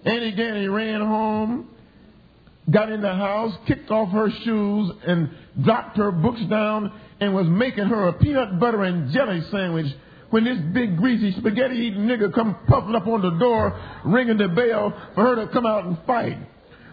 [0.06, 1.70] Annie Ganny ran home,
[2.70, 5.30] got in the house, kicked off her shoes, and
[5.64, 9.88] dropped her books down and was making her a peanut butter and jelly sandwich
[10.34, 14.48] when this big greasy spaghetti eating nigga come puffing up on the door, ringing the
[14.48, 16.40] bell for her to come out and fight.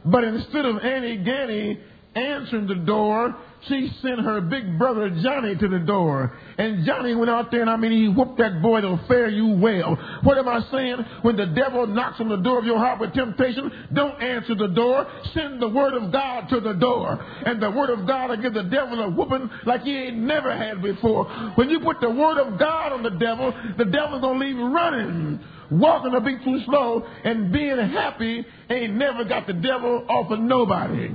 [0.04, 1.80] But instead of Annie Ganny
[2.14, 3.36] answering the door,
[3.68, 6.36] she sent her big brother Johnny to the door.
[6.56, 9.48] And Johnny went out there and I mean he whooped that boy to fare you
[9.48, 9.96] well.
[10.22, 10.96] What am I saying?
[11.22, 14.68] When the devil knocks on the door of your heart with temptation, don't answer the
[14.68, 15.06] door.
[15.34, 17.22] Send the word of God to the door.
[17.46, 20.56] And the word of God will give the devil a whooping like he ain't never
[20.56, 21.26] had before.
[21.56, 25.40] When you put the word of God on the devil, the devil's gonna leave running.
[25.70, 30.40] Walking a bit too slow and being happy ain't never got the devil off of
[30.40, 31.10] nobody.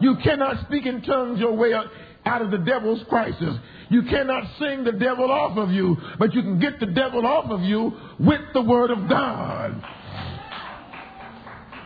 [0.00, 3.54] You cannot speak in tongues your way out of the devil's crisis.
[3.88, 7.50] You cannot sing the devil off of you, but you can get the devil off
[7.50, 9.82] of you with the word of God.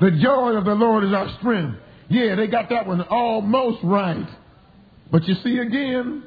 [0.01, 1.79] The joy of the Lord is our strength.
[2.09, 4.27] Yeah, they got that one almost right.
[5.13, 6.25] But you see again,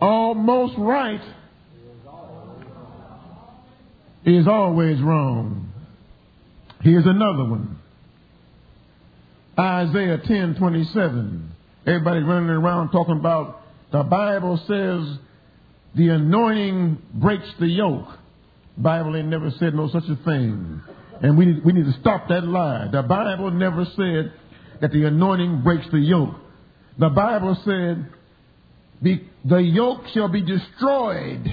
[0.00, 1.20] almost right
[4.24, 5.72] is always wrong.
[6.80, 7.75] Here's another one.
[9.58, 11.52] Isaiah 10 27.
[11.86, 15.18] Everybody running around talking about the Bible says
[15.94, 18.08] the anointing breaks the yoke.
[18.76, 20.82] Bible ain't never said no such a thing.
[21.22, 22.88] And we need, we need to stop that lie.
[22.92, 24.32] The Bible never said
[24.82, 26.34] that the anointing breaks the yoke.
[26.98, 28.10] The Bible said
[29.00, 31.46] the, the yoke shall be destroyed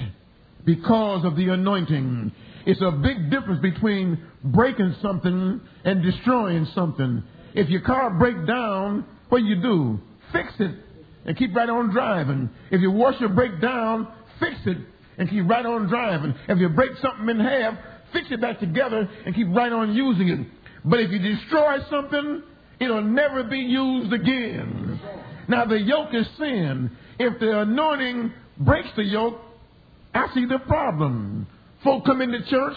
[0.66, 2.32] because of the anointing.
[2.66, 7.22] It's a big difference between breaking something and destroying something.
[7.54, 10.00] If your car breaks down, what do you do?
[10.32, 10.74] Fix it
[11.24, 12.50] and keep right on driving.
[12.70, 14.78] If your washer break down, fix it
[15.18, 16.34] and keep right on driving.
[16.48, 17.74] If you break something in half,
[18.12, 20.46] fix it back together and keep right on using it.
[20.84, 22.42] But if you destroy something,
[22.80, 25.00] it'll never be used again.
[25.48, 26.90] Now the yoke is sin.
[27.18, 29.40] If the anointing breaks the yoke,
[30.12, 31.46] I see the problem.
[31.84, 32.76] Folk come into church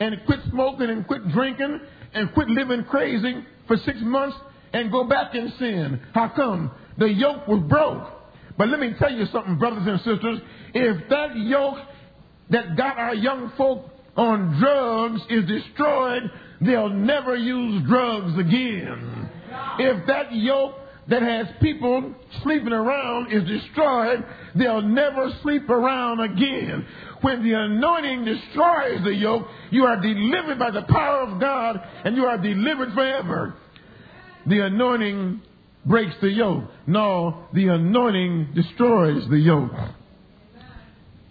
[0.00, 1.80] and quit smoking and quit drinking
[2.14, 4.36] and quit living crazy for six months
[4.72, 6.00] and go back in sin.
[6.12, 6.70] How come?
[6.98, 8.08] The yoke was broke.
[8.56, 10.38] But let me tell you something, brothers and sisters.
[10.74, 11.78] If that yoke
[12.50, 19.30] that got our young folk on drugs is destroyed, they'll never use drugs again.
[19.78, 20.76] If that yoke
[21.08, 24.24] that has people sleeping around is destroyed,
[24.54, 26.86] they'll never sleep around again.
[27.20, 32.16] When the anointing destroys the yoke, you are delivered by the power of God and
[32.16, 33.54] you are delivered forever.
[34.46, 35.40] The anointing
[35.86, 36.64] breaks the yoke.
[36.86, 39.72] No, the anointing destroys the yoke.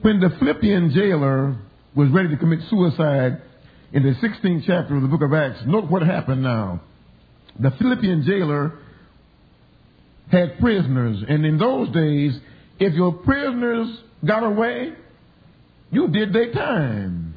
[0.02, 1.56] When the Philippian jailer
[1.96, 3.42] was ready to commit suicide
[3.92, 6.82] in the 16th chapter of the book of Acts, note what happened now.
[7.60, 8.80] The Philippian jailer
[10.32, 11.24] had prisoners.
[11.28, 12.38] And in those days,
[12.80, 13.88] if your prisoners
[14.26, 14.94] got away,
[15.94, 17.36] you did their time.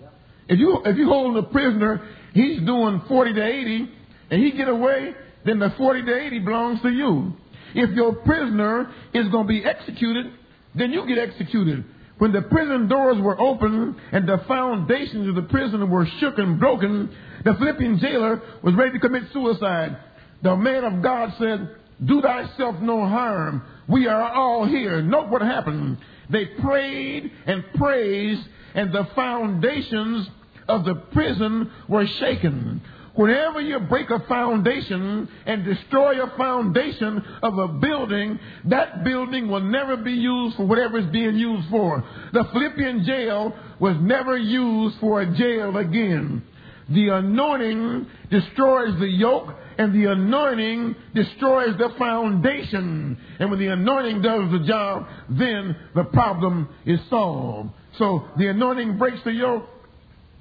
[0.49, 3.91] If you if you hold a prisoner, he's doing 40 to 80,
[4.31, 5.15] and he get away,
[5.45, 7.35] then the 40 to 80 belongs to you.
[7.75, 10.33] If your prisoner is going to be executed,
[10.75, 11.85] then you get executed.
[12.19, 16.59] When the prison doors were opened and the foundations of the prison were shook and
[16.59, 17.15] broken,
[17.45, 19.99] the Philippian jailer was ready to commit suicide.
[20.43, 23.63] The man of God said, do thyself no harm.
[23.89, 25.03] We are all here.
[25.03, 25.99] Note what happened.
[26.31, 28.43] They prayed and praised,
[28.75, 30.29] and the foundations
[30.69, 32.83] of the prison were shaken.
[33.15, 39.63] Whenever you break a foundation and destroy a foundation of a building, that building will
[39.63, 42.05] never be used for whatever it's being used for.
[42.35, 46.43] The Philippian jail was never used for a jail again.
[46.91, 53.19] The anointing destroys the yoke and the anointing destroys the foundation.
[53.39, 57.71] And when the anointing does the job, then the problem is solved.
[57.99, 59.69] So the anointing breaks the yoke.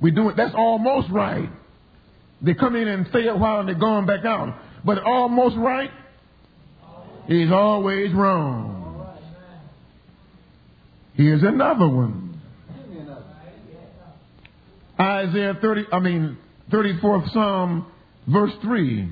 [0.01, 0.37] We do it.
[0.37, 1.49] That's almost right.
[2.41, 4.55] They come in and stay a while and they're going back out.
[4.83, 5.91] But almost right
[7.27, 9.07] is always wrong.
[11.15, 12.41] Here's another one.
[14.99, 16.37] Isaiah 30, I mean,
[16.71, 17.87] 34th Psalm,
[18.27, 19.09] verse 3.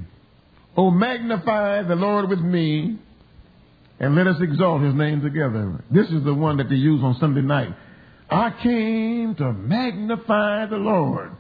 [0.75, 2.97] Oh, magnify the Lord with me,
[3.99, 5.83] and let us exalt his name together.
[5.91, 7.75] This is the one that they use on Sunday night.
[8.29, 11.31] I came to magnify the Lord.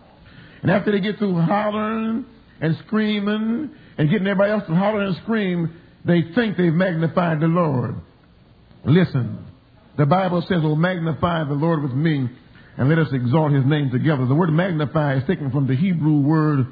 [0.61, 2.25] And after they get through hollering
[2.61, 5.73] and screaming and getting everybody else to holler and scream,
[6.05, 7.95] they think they've magnified the Lord.
[8.85, 9.45] Listen,
[9.97, 12.29] the Bible says, Oh, magnify the Lord with me,
[12.77, 14.27] and let us exalt his name together.
[14.27, 16.67] The word magnify is taken from the Hebrew word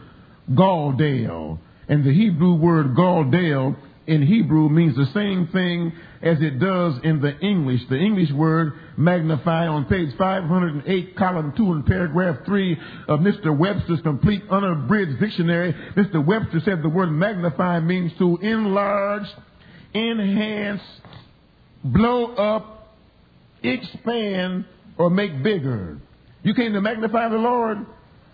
[0.51, 1.57] galdale
[1.87, 3.75] and the Hebrew word Galdale
[4.07, 7.81] in Hebrew means the same thing as it does in the English.
[7.89, 12.77] The English word magnify on page 508, column 2 and paragraph 3
[13.07, 13.55] of Mr.
[13.57, 15.73] Webster's complete unabridged dictionary.
[15.95, 16.23] Mr.
[16.25, 19.27] Webster said the word magnify means to enlarge,
[19.93, 20.81] enhance,
[21.83, 22.95] blow up,
[23.63, 24.65] expand,
[24.97, 25.99] or make bigger.
[26.43, 27.85] You came to magnify the Lord.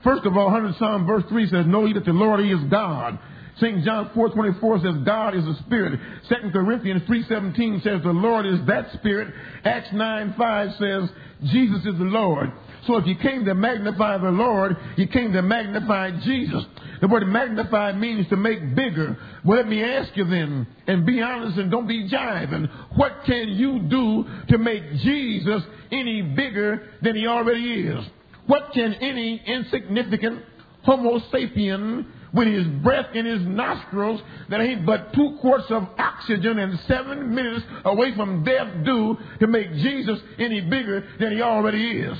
[0.03, 2.63] First of all, 100 Psalm verse 3 says, Know ye that the Lord He is
[2.69, 3.19] God.
[3.59, 3.83] St.
[3.83, 5.99] John 4.24 says, God is a spirit.
[6.29, 9.33] 2 Corinthians 3.17 says, the Lord is that spirit.
[9.63, 11.09] Acts 9.5 says,
[11.43, 12.51] Jesus is the Lord.
[12.85, 16.63] So if you came to magnify the Lord, you came to magnify Jesus.
[17.01, 19.17] The word magnify means to make bigger.
[19.43, 22.69] Well, let me ask you then, and be honest and don't be jiving.
[22.95, 28.05] What can you do to make Jesus any bigger than he already is?
[28.45, 30.43] What can any insignificant
[30.83, 32.05] Homo sapien
[32.37, 37.33] with his breath in his nostrils that ain't but two quarts of oxygen and seven
[37.33, 42.17] minutes away from death do to make Jesus any bigger than he already is?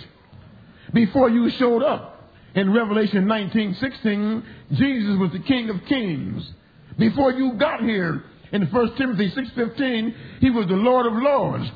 [0.94, 4.44] Before you showed up in Revelation 19:16,
[4.74, 6.52] Jesus was the King of Kings.
[6.98, 11.70] Before you got here in 1 Timothy 6:15, he was the Lord of Lords.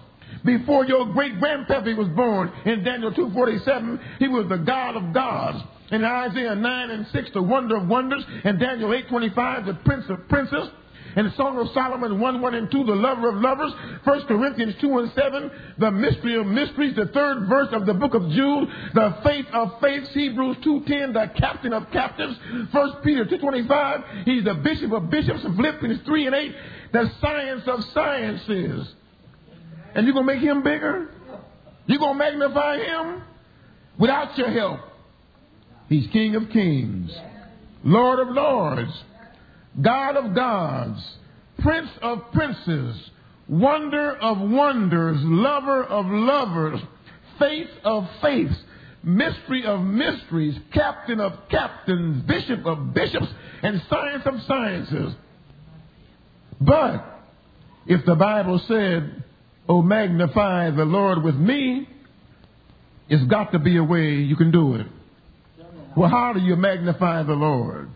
[0.43, 5.61] Before your great grandpappy was born in Daniel 2:47, he was the God of gods.
[5.91, 8.23] In Isaiah 9 and 6, the wonder of wonders.
[8.43, 10.69] And Daniel 8:25, the prince of princes.
[11.13, 13.73] And the Song of Solomon 1, 1 and 2, the lover of lovers.
[14.05, 16.95] 1 Corinthians 2 and 7, the mystery of mysteries.
[16.95, 20.09] The third verse of the book of Jude, the faith of faiths.
[20.13, 22.37] Hebrews 2.10, the captain of captives.
[22.71, 25.41] 1 Peter 2.25, he's the bishop of bishops.
[25.41, 26.55] Philippians 3 and 8,
[26.93, 28.87] the science of sciences.
[29.93, 31.09] And you're going to make him bigger?
[31.87, 33.23] You're going to magnify him?
[33.99, 34.79] Without your help.
[35.91, 37.11] He's King of kings,
[37.83, 38.93] Lord of lords,
[39.81, 41.01] God of gods,
[41.59, 42.95] Prince of princes,
[43.49, 46.79] wonder of wonders, lover of lovers,
[47.37, 48.55] faith of faiths,
[49.03, 53.27] mystery of mysteries, captain of captains, bishop of bishops,
[53.61, 55.13] and science of sciences.
[56.61, 57.03] But
[57.85, 59.25] if the Bible said,
[59.67, 61.89] Oh, magnify the Lord with me,
[63.09, 64.87] it's got to be a way you can do it.
[65.95, 67.89] Well, how do you magnify the Lord?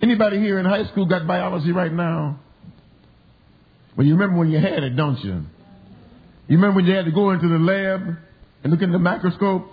[0.00, 2.38] Anybody here in high school got biology right now?
[3.96, 5.44] Well, you remember when you had it, don't you?
[6.46, 8.16] You remember when you had to go into the lab
[8.62, 9.66] and look in the microscope?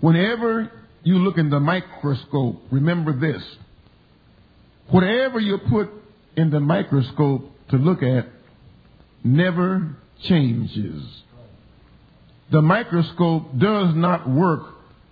[0.00, 0.70] Whenever
[1.02, 3.42] you look in the microscope, remember this.
[4.90, 5.90] Whatever you put
[6.36, 8.26] in the microscope to look at
[9.24, 11.21] never changes.
[12.52, 14.60] The microscope does not work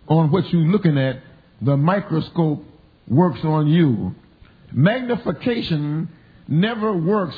[0.07, 1.23] on what you're looking at.
[1.63, 2.63] The microscope
[3.09, 4.15] works on you.
[4.73, 6.11] Magnification
[6.47, 7.35] never works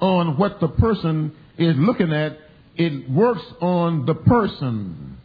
[0.00, 2.38] on what the person is looking at.
[2.76, 5.18] It works on the person.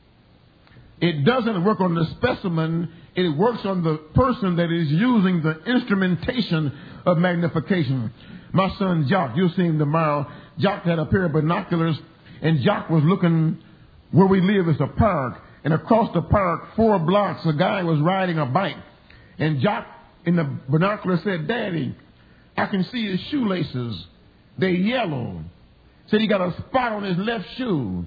[0.99, 2.89] It doesn't work on the specimen.
[3.15, 8.11] It works on the person that is using the instrumentation of magnification.
[8.51, 10.25] My son Jock, you'll see him tomorrow.
[10.57, 11.97] Jock had a pair of binoculars,
[12.41, 13.61] and Jock was looking
[14.11, 17.99] where we live is a park, and across the park, four blocks, a guy was
[17.99, 18.77] riding a bike,
[19.37, 19.85] and Jock
[20.25, 21.95] in the binocular said, "Daddy,
[22.55, 24.05] I can see his shoelaces.
[24.57, 25.43] They're yellow."
[26.09, 28.05] Said he got a spot on his left shoe.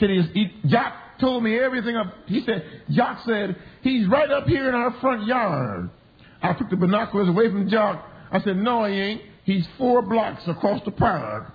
[0.00, 2.12] Said he, he Jock told me everything up.
[2.26, 5.90] He said, Jock said, he's right up here in our front yard.
[6.42, 8.04] I took the binoculars away from Jock.
[8.30, 9.22] I said, no, he ain't.
[9.44, 11.52] He's four blocks across the park.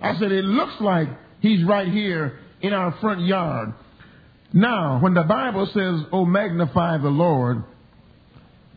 [0.00, 1.08] I said, it looks like
[1.40, 3.74] he's right here in our front yard.
[4.54, 7.62] Now, when the Bible says, oh, magnify the Lord,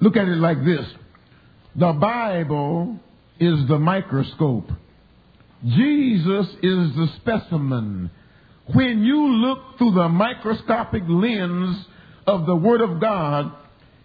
[0.02, 0.86] look at it like this.
[1.76, 3.00] The Bible
[3.40, 4.70] is the microscope.
[5.66, 8.12] Jesus is the specimen.
[8.74, 11.86] When you look through the microscopic lens
[12.26, 13.54] of the Word of God,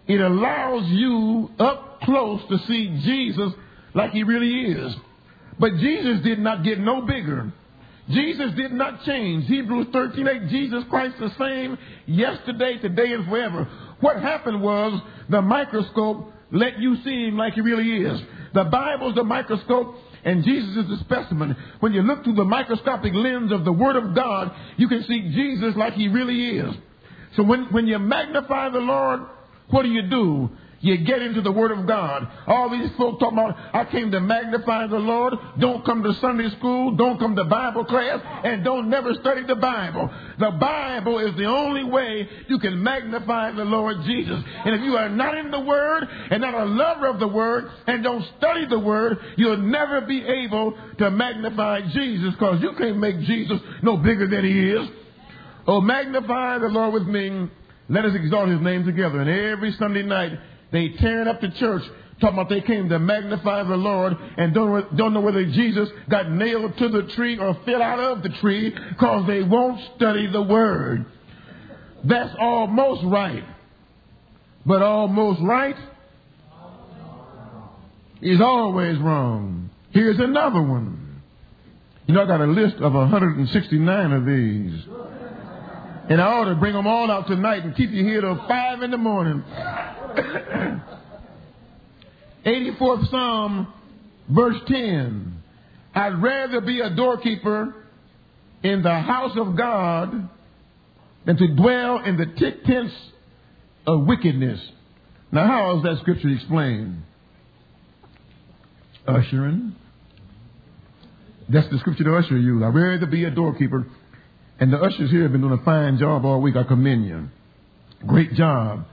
[0.07, 3.51] it allows you up close to see Jesus
[3.93, 4.95] like he really is.
[5.59, 7.51] But Jesus did not get no bigger.
[8.09, 9.45] Jesus did not change.
[9.45, 13.69] Hebrews 13, 8, Jesus Christ the same yesterday, today, and forever.
[14.01, 18.21] What happened was the microscope let you see him like he really is.
[18.53, 21.55] The Bible's the microscope and Jesus is the specimen.
[21.79, 25.31] When you look through the microscopic lens of the Word of God, you can see
[25.33, 26.73] Jesus like he really is.
[27.35, 29.21] So when, when you magnify the Lord,
[29.69, 30.49] what do you do?
[30.83, 32.27] You get into the Word of God.
[32.45, 35.33] All these folks talking about, I came to magnify the Lord.
[35.57, 36.97] Don't come to Sunday school.
[36.97, 38.19] Don't come to Bible class.
[38.43, 40.13] And don't never study the Bible.
[40.39, 44.43] The Bible is the only way you can magnify the Lord Jesus.
[44.65, 47.63] And if you are not in the Word and not a lover of the Word
[47.87, 52.97] and don't study the Word, you'll never be able to magnify Jesus because you can't
[52.97, 54.89] make Jesus no bigger than He is.
[55.65, 57.49] Oh, magnify the Lord with me.
[57.87, 59.21] Let us exalt His name together.
[59.21, 60.33] And every Sunday night,
[60.73, 61.83] they tearing up the church
[62.23, 66.31] Talking about they came to magnify the Lord and don't, don't know whether Jesus got
[66.31, 70.41] nailed to the tree or fell out of the tree because they won't study the
[70.41, 71.05] Word.
[72.05, 73.43] That's almost right.
[74.65, 75.75] But almost right
[78.21, 79.69] is always wrong.
[79.91, 81.21] Here's another one.
[82.07, 84.85] You know, I got a list of 169 of these.
[86.09, 88.81] And I ought to bring them all out tonight and keep you here till 5
[88.83, 89.43] in the morning.
[92.45, 93.73] 84th Psalm,
[94.29, 95.41] verse 10.
[95.95, 97.75] I'd rather be a doorkeeper
[98.63, 100.29] in the house of God
[101.25, 102.93] than to dwell in the tick tents
[103.85, 104.59] of wickedness.
[105.31, 107.03] Now, how is that scripture explained?
[109.07, 109.75] Ushering.
[111.49, 112.63] That's the scripture the usher you.
[112.63, 113.85] I'd rather be a doorkeeper.
[114.59, 116.55] And the ushers here have been doing a fine job all week.
[116.55, 117.27] I commend you.
[118.07, 118.85] Great job.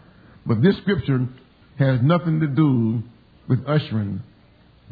[0.47, 1.27] But this scripture
[1.79, 3.03] has nothing to do
[3.49, 4.23] with ushering.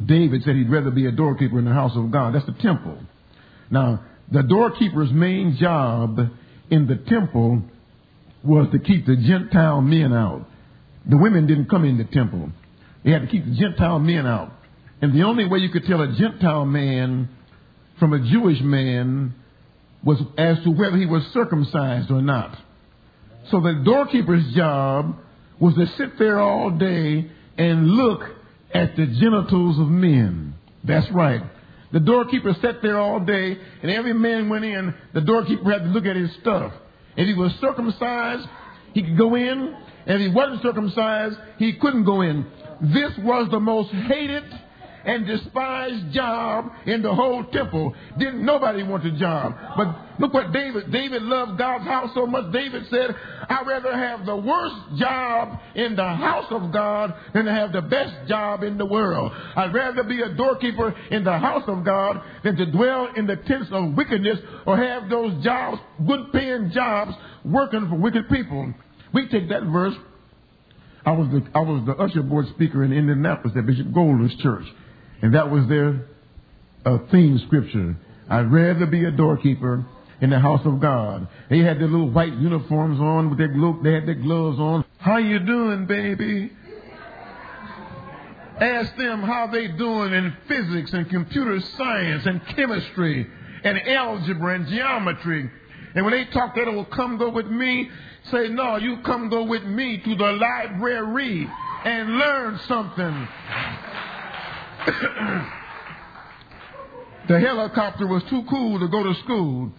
[0.05, 2.35] David said he'd rather be a doorkeeper in the house of God.
[2.35, 2.97] That's the temple.
[3.69, 6.19] Now, the doorkeeper's main job
[6.69, 7.63] in the temple
[8.43, 10.47] was to keep the Gentile men out.
[11.09, 12.49] The women didn't come in the temple.
[13.03, 14.51] They had to keep the Gentile men out.
[15.01, 17.29] And the only way you could tell a Gentile man
[17.99, 19.33] from a Jewish man
[20.03, 22.57] was as to whether he was circumcised or not.
[23.51, 25.15] So the doorkeeper's job
[25.59, 28.21] was to sit there all day and look
[28.73, 30.53] at the genitals of men.
[30.83, 31.41] That's right.
[31.91, 34.93] The doorkeeper sat there all day, and every man went in.
[35.13, 36.71] The doorkeeper had to look at his stuff.
[37.17, 38.47] If he was circumcised,
[38.93, 39.75] he could go in.
[40.05, 42.45] If he wasn't circumcised, he couldn't go in.
[42.81, 44.43] This was the most hated
[45.05, 47.95] and despised job in the whole temple.
[48.17, 49.55] Didn't nobody want the job.
[49.77, 52.51] But look what David, David loved God's house so much.
[52.51, 53.15] David said,
[53.49, 57.81] I'd rather have the worst job in the house of God than to have the
[57.81, 59.31] best job in the world.
[59.55, 63.35] I'd rather be a doorkeeper in the house of God than to dwell in the
[63.35, 67.11] tents of wickedness or have those jobs, good paying jobs,
[67.45, 68.73] working for wicked people.
[69.13, 69.95] We take that verse
[71.05, 74.65] I was the I was the usher board speaker in Indianapolis at Bishop Golder's church.
[75.21, 76.05] And that was their
[76.85, 77.97] uh, theme scripture.
[78.29, 79.85] I'd rather be a doorkeeper
[80.21, 81.27] in the house of God.
[81.49, 84.85] They had their little white uniforms on with their glo- they had their gloves on.
[84.97, 86.51] How you doing, baby?
[88.59, 93.25] Ask them how they doing in physics and computer science and chemistry
[93.63, 95.49] and algebra and geometry.
[95.95, 97.89] And when they talk, they will come go with me.
[98.31, 101.49] Say, no, you come go with me to the library
[101.85, 103.27] and learn something.
[107.27, 109.71] the helicopter was too cool to go to school,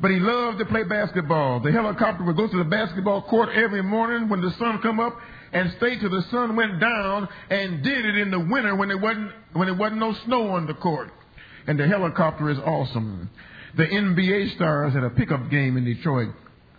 [0.00, 1.60] but he loved to play basketball.
[1.60, 5.16] The helicopter would go to the basketball court every morning when the sun come up
[5.52, 8.98] and stay till the sun went down and did it in the winter when there
[8.98, 11.10] wasn't when there wasn't no snow on the court.
[11.66, 13.30] And the helicopter is awesome.
[13.76, 16.30] The NBA stars had a pickup game in Detroit,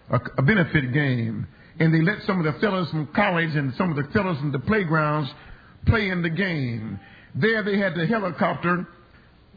[0.09, 1.47] a, a benefit game,
[1.79, 4.51] and they let some of the fellows from college and some of the fellows from
[4.51, 5.29] the playgrounds
[5.85, 6.99] play in the game.
[7.39, 8.88] There they had the helicopter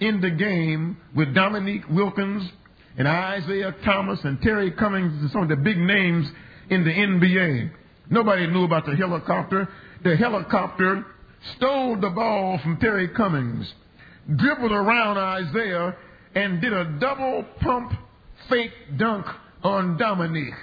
[0.00, 2.50] in the game with Dominique Wilkins
[2.98, 6.30] and Isiah Thomas and Terry Cummings and some of the big names
[6.68, 7.70] in the NBA.
[8.10, 9.68] Nobody knew about the helicopter.
[10.04, 11.06] The helicopter
[11.56, 13.72] stole the ball from Terry Cummings,
[14.36, 15.96] dribbled around Isiah,
[16.34, 17.92] and did a double pump
[18.48, 19.24] fake dunk
[19.62, 20.54] on Dominique.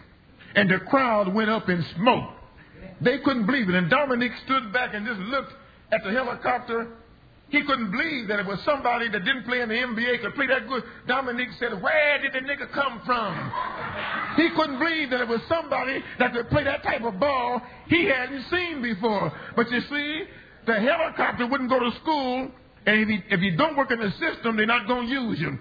[0.55, 2.29] And the crowd went up in smoke.
[3.01, 3.75] They couldn't believe it.
[3.75, 5.53] And Dominique stood back and just looked
[5.91, 6.87] at the helicopter
[7.49, 10.47] he couldn't believe that it was somebody that didn't play in the NBA could play
[10.47, 10.83] that good.
[11.07, 13.33] Dominique said, Where did the nigga come from?
[14.35, 18.05] He couldn't believe that it was somebody that could play that type of ball he
[18.05, 19.31] hadn't seen before.
[19.55, 20.23] But you see,
[20.65, 22.51] the helicopter wouldn't go to school,
[22.85, 25.39] and if you, if you don't work in the system, they're not going to use
[25.39, 25.57] you.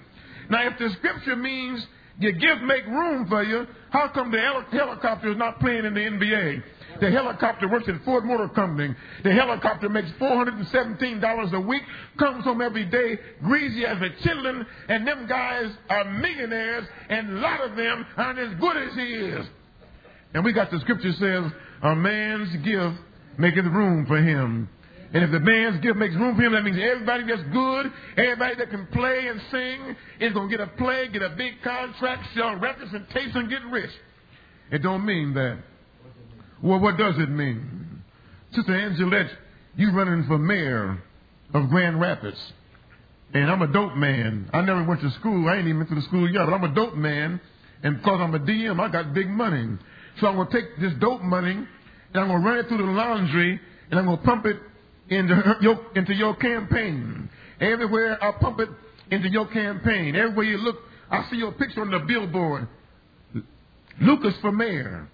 [0.51, 1.87] Now, if the scripture means
[2.19, 4.41] your gift make room for you, how come the
[4.73, 6.63] helicopter is not playing in the NBA?
[7.01, 8.95] The helicopter works at Ford Motor Company.
[9.23, 11.83] The helicopter makes $417 a week,
[12.19, 17.41] comes home every day, greasy as a chitlin, and them guys are millionaires, and a
[17.41, 19.47] lot of them aren't as good as he is.
[20.35, 22.97] And we got the scripture says, a man's gift
[23.39, 24.69] maketh room for him.
[25.13, 28.57] And if the man's gift makes room for him, that means everybody that's good, everybody
[28.57, 32.25] that can play and sing is going to get a play, get a big contract,
[32.35, 33.91] sell records and tapes and get rich.
[34.71, 35.59] It don't mean that.
[36.67, 38.03] Well, what does it mean?
[38.53, 39.31] Sister Angelette,
[39.77, 41.01] you running for mayor
[41.55, 42.37] of Grand Rapids.
[43.33, 44.51] And I'm a dope man.
[44.53, 45.49] I never went to school.
[45.49, 47.41] I ain't even been to the school yet, but I'm a dope man.
[47.85, 49.79] And because I'm a DM, I got big money.
[50.21, 51.67] So I'm going to take this dope money and
[52.17, 53.61] I'm going to run it through the laundry
[53.93, 54.57] and I'm going to pump it
[55.09, 57.31] into your, into your campaign.
[57.61, 58.71] Everywhere I pump it
[59.13, 60.17] into your campaign.
[60.17, 60.79] Everywhere you look,
[61.13, 62.67] I see your picture on the billboard.
[64.01, 65.09] Lucas for mayor.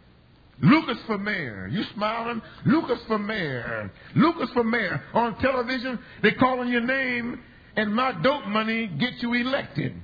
[0.60, 1.68] Lucas for mayor.
[1.70, 2.42] You smiling?
[2.66, 3.90] Lucas for mayor.
[4.14, 5.02] Lucas for mayor.
[5.14, 7.40] On television, they calling your name,
[7.76, 9.94] and my dope money gets you elected.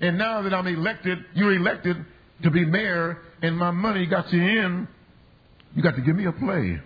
[0.00, 1.96] And now that I'm elected, you're elected
[2.42, 4.88] to be mayor, and my money got you in,
[5.74, 6.80] you got to give me a play.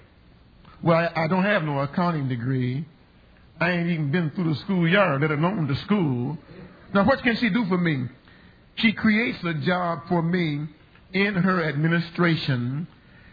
[0.82, 2.86] Well, I, I don't have no accounting degree.
[3.61, 6.36] I ain't even been through the schoolyard, let alone the school.
[6.92, 8.07] Now, what can she do for me?
[8.76, 10.66] She creates a job for me
[11.15, 12.87] in her administration,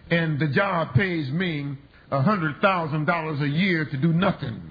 [0.09, 1.75] and the job pays me
[2.11, 4.61] a hundred thousand dollars a year to do nothing.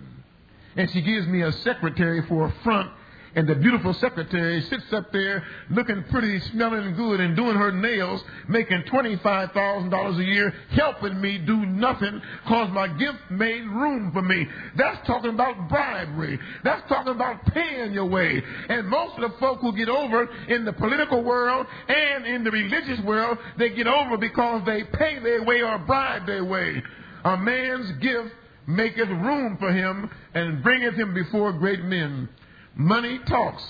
[0.76, 2.90] And she gives me a secretary for a front
[3.34, 8.22] and the beautiful secretary sits up there looking pretty, smelling good, and doing her nails,
[8.48, 14.46] making $25,000 a year, helping me do nothing because my gift made room for me.
[14.76, 16.38] That's talking about bribery.
[16.64, 18.42] That's talking about paying your way.
[18.68, 22.50] And most of the folk who get over in the political world and in the
[22.50, 26.82] religious world, they get over because they pay their way or bribe their way.
[27.24, 28.34] A man's gift
[28.66, 32.28] maketh room for him and bringeth him before great men.
[32.74, 33.62] Money talks.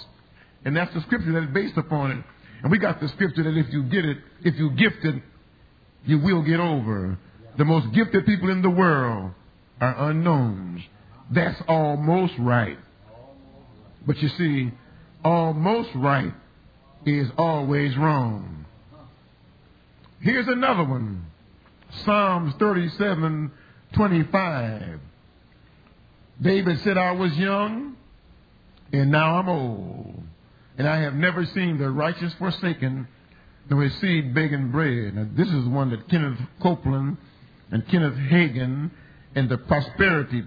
[0.65, 2.25] And that's the scripture that is based upon it.
[2.63, 5.23] And we got the scripture that if you get it, if you gift it,
[6.05, 7.19] you will get over.
[7.57, 9.33] The most gifted people in the world
[9.81, 10.83] are unknowns.
[11.31, 12.79] That's almost right.
[14.07, 14.71] But you see,
[15.25, 16.33] almost right
[17.07, 18.67] is always wrong.
[20.21, 21.25] Here's another one.
[22.05, 23.51] Psalms 37,
[23.95, 25.01] 25.
[26.41, 27.97] David said, I was young
[28.93, 30.23] and now I'm old,
[30.79, 33.07] and I have never seen the righteous forsaken,
[33.69, 35.15] nor his seed begging bread.
[35.15, 37.17] Now, this is one that Kenneth Copeland
[37.71, 38.91] and Kenneth Hagin
[39.35, 40.43] and the prosperity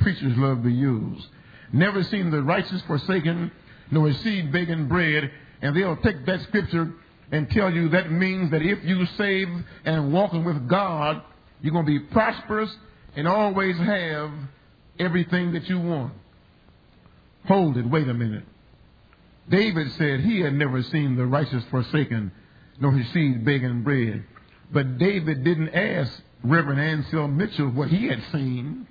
[0.00, 1.26] preachers love to use.
[1.72, 3.50] Never seen the righteous forsaken,
[3.90, 5.30] nor his seed begging bread.
[5.60, 6.92] And they'll take that scripture
[7.30, 9.48] and tell you that means that if you save
[9.84, 11.22] and walking with God,
[11.60, 12.74] you're going to be prosperous
[13.16, 14.30] and always have
[14.98, 16.12] everything that you want.
[17.46, 18.44] Hold it, wait a minute.
[19.48, 22.30] David said he had never seen the righteous forsaken,
[22.80, 24.24] nor his seed begging bread.
[24.72, 28.86] But David didn't ask Reverend Anselm Mitchell what he had seen.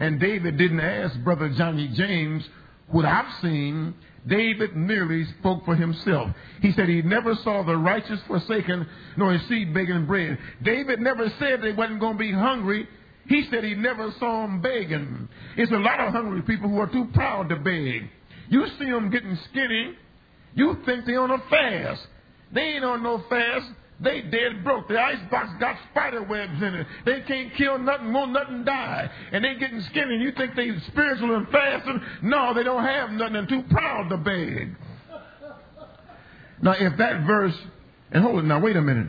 [0.00, 2.48] And David didn't ask Brother Johnny James
[2.88, 3.94] what I've seen.
[4.26, 6.30] David merely spoke for himself.
[6.62, 8.86] He said he never saw the righteous forsaken,
[9.16, 10.38] nor his seed begging bread.
[10.62, 12.88] David never said they wasn't going to be hungry.
[13.26, 15.28] He said he never saw them begging.
[15.56, 18.10] It's a lot of hungry people who are too proud to beg.
[18.48, 19.94] You see them getting skinny,
[20.54, 22.06] you think they on a fast.
[22.52, 23.66] They ain't on no fast.
[24.00, 24.88] They dead broke.
[24.88, 26.86] The icebox got spider webs in it.
[27.04, 29.10] They can't kill nothing, won't nothing die.
[29.32, 30.14] And they getting skinny.
[30.14, 32.00] And you think they spiritual and fasting?
[32.22, 34.76] No, they don't have nothing and too proud to beg.
[36.60, 37.56] Now, if that verse,
[38.10, 39.08] and hold it now, wait a minute.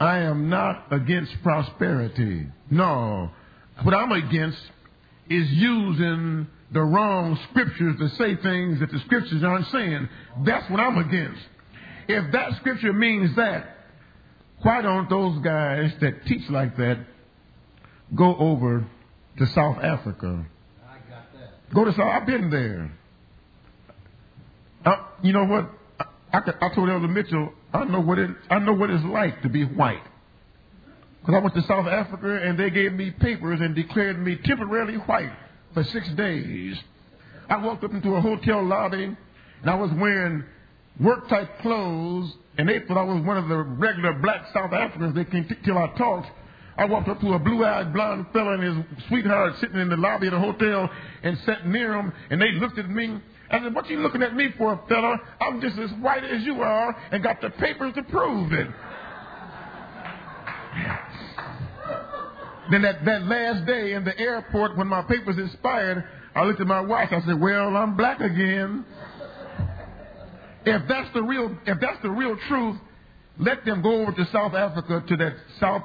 [0.00, 2.46] I am not against prosperity.
[2.70, 3.30] No.
[3.82, 4.58] What I'm against
[5.28, 10.08] is using the wrong scriptures to say things that the scriptures aren't saying.
[10.44, 11.42] That's what I'm against.
[12.08, 13.76] If that scripture means that,
[14.62, 16.98] why don't those guys that teach like that
[18.14, 18.86] go over
[19.38, 20.46] to South Africa?
[20.82, 21.74] I got that.
[21.74, 22.00] Go to South.
[22.00, 22.90] I've been there.
[24.84, 25.70] Uh, you know what?
[26.32, 29.48] I, I, told Elder Mitchell I know what it I know what it's like to
[29.48, 30.02] be white.
[31.20, 34.94] Because I went to South Africa and they gave me papers and declared me temporarily
[34.94, 35.32] white
[35.74, 36.76] for six days.
[37.48, 40.44] I walked up into a hotel lobby and I was wearing
[40.98, 45.14] work type clothes and they thought I was one of the regular black South Africans.
[45.14, 46.28] They came t- till I talked.
[46.78, 50.28] I walked up to a blue-eyed blonde fellow and his sweetheart sitting in the lobby
[50.28, 50.88] of the hotel
[51.22, 53.20] and sat near him and they looked at me
[53.50, 55.16] I said, what you looking at me for, fella?
[55.40, 58.66] I'm just as white as you are and got the papers to prove it.
[62.70, 66.66] then that, that last day in the airport when my papers expired, I looked at
[66.66, 67.08] my wife.
[67.10, 68.84] I said, well, I'm black again.
[70.64, 72.76] If that's the real, if that's the real truth,
[73.38, 75.82] let them go over to South Africa to that South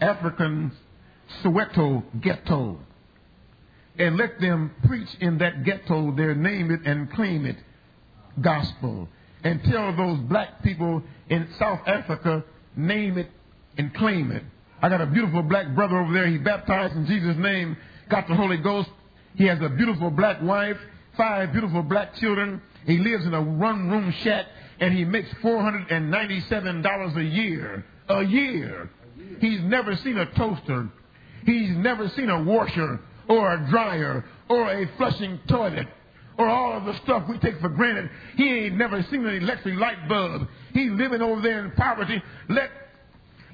[0.00, 0.72] African
[1.42, 2.78] Soweto ghetto
[3.98, 7.56] and let them preach in that ghetto their name it and claim it
[8.40, 9.08] gospel.
[9.44, 12.44] And tell those black people in South Africa,
[12.76, 13.28] name it
[13.76, 14.44] and claim it.
[14.80, 16.26] I got a beautiful black brother over there.
[16.26, 17.76] He baptized in Jesus' name,
[18.08, 18.88] got the Holy Ghost.
[19.34, 20.76] He has a beautiful black wife,
[21.16, 22.62] five beautiful black children.
[22.86, 24.46] He lives in a one room shack
[24.80, 27.84] and he makes $497 a year.
[28.08, 28.90] A year.
[29.40, 30.88] He's never seen a toaster.
[31.46, 35.86] He's never seen a washer or a dryer or a flushing toilet
[36.38, 38.10] or all of the stuff we take for granted.
[38.36, 40.48] He ain't never seen an electric light bulb.
[40.72, 42.22] He's living over there in poverty.
[42.48, 42.70] Let,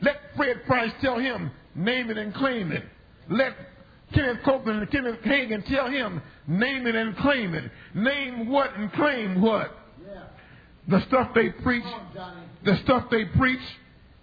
[0.01, 2.85] let Fred Price tell him, name it and claim it.
[3.29, 3.55] Let
[4.15, 7.71] Kenneth Copeland and Kenneth Hagin tell him, name it and claim it.
[7.95, 9.77] Name what and claim what.
[10.07, 10.23] Yeah.
[10.89, 13.61] The stuff they preach, on, the stuff they preach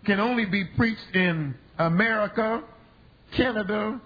[0.06, 2.64] can only be preached in America,
[3.36, 4.00] Canada,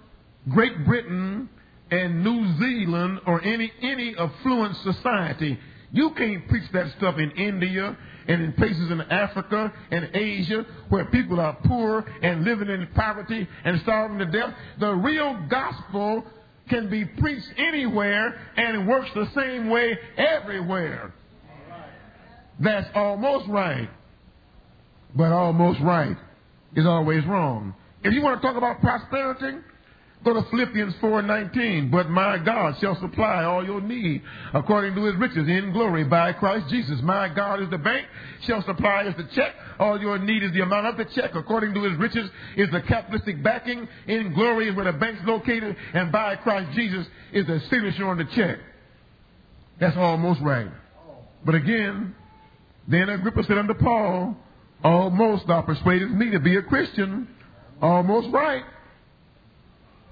[0.48, 1.50] Great Britain,
[1.92, 5.60] and New Zealand or any any affluent society.
[5.92, 11.06] You can't preach that stuff in India and in places in Africa and Asia where
[11.06, 14.54] people are poor and living in poverty and starving to death.
[14.80, 16.24] The real gospel
[16.70, 21.12] can be preached anywhere and it works the same way everywhere.
[22.60, 23.90] That's almost right.
[25.16, 26.18] But almost right
[26.76, 27.74] is always wrong.
[28.04, 29.58] If you want to talk about prosperity,
[30.24, 31.90] Go to Philippians 4:19.
[31.90, 34.22] But my God shall supply all your need
[34.54, 37.02] according to his riches in glory by Christ Jesus.
[37.02, 38.06] My God is the bank,
[38.42, 39.56] shall supply is the check.
[39.80, 42.82] All your need is the amount of the check according to his riches is the
[42.82, 43.88] capitalistic backing.
[44.08, 48.18] In glory is where the bank's located, and by Christ Jesus is the signature on
[48.18, 48.60] the check.
[49.80, 50.68] That's almost right.
[51.46, 52.14] But again,
[52.90, 54.36] then Agrippa said unto Paul,
[54.84, 57.28] Almost thou persuadest me to be a Christian.
[57.82, 58.64] Almost right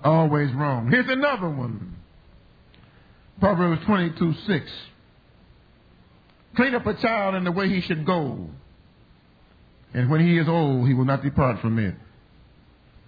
[0.08, 0.90] always wrong.
[0.90, 1.96] Here's another one.
[3.40, 4.72] Proverbs 22 6.
[6.56, 8.50] Train up a child in the way he should go,
[9.94, 11.94] and when he is old, he will not depart from it.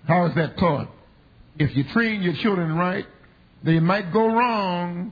[0.08, 0.90] How is that taught?
[1.58, 3.06] If you train your children right,
[3.64, 5.12] they might go wrong,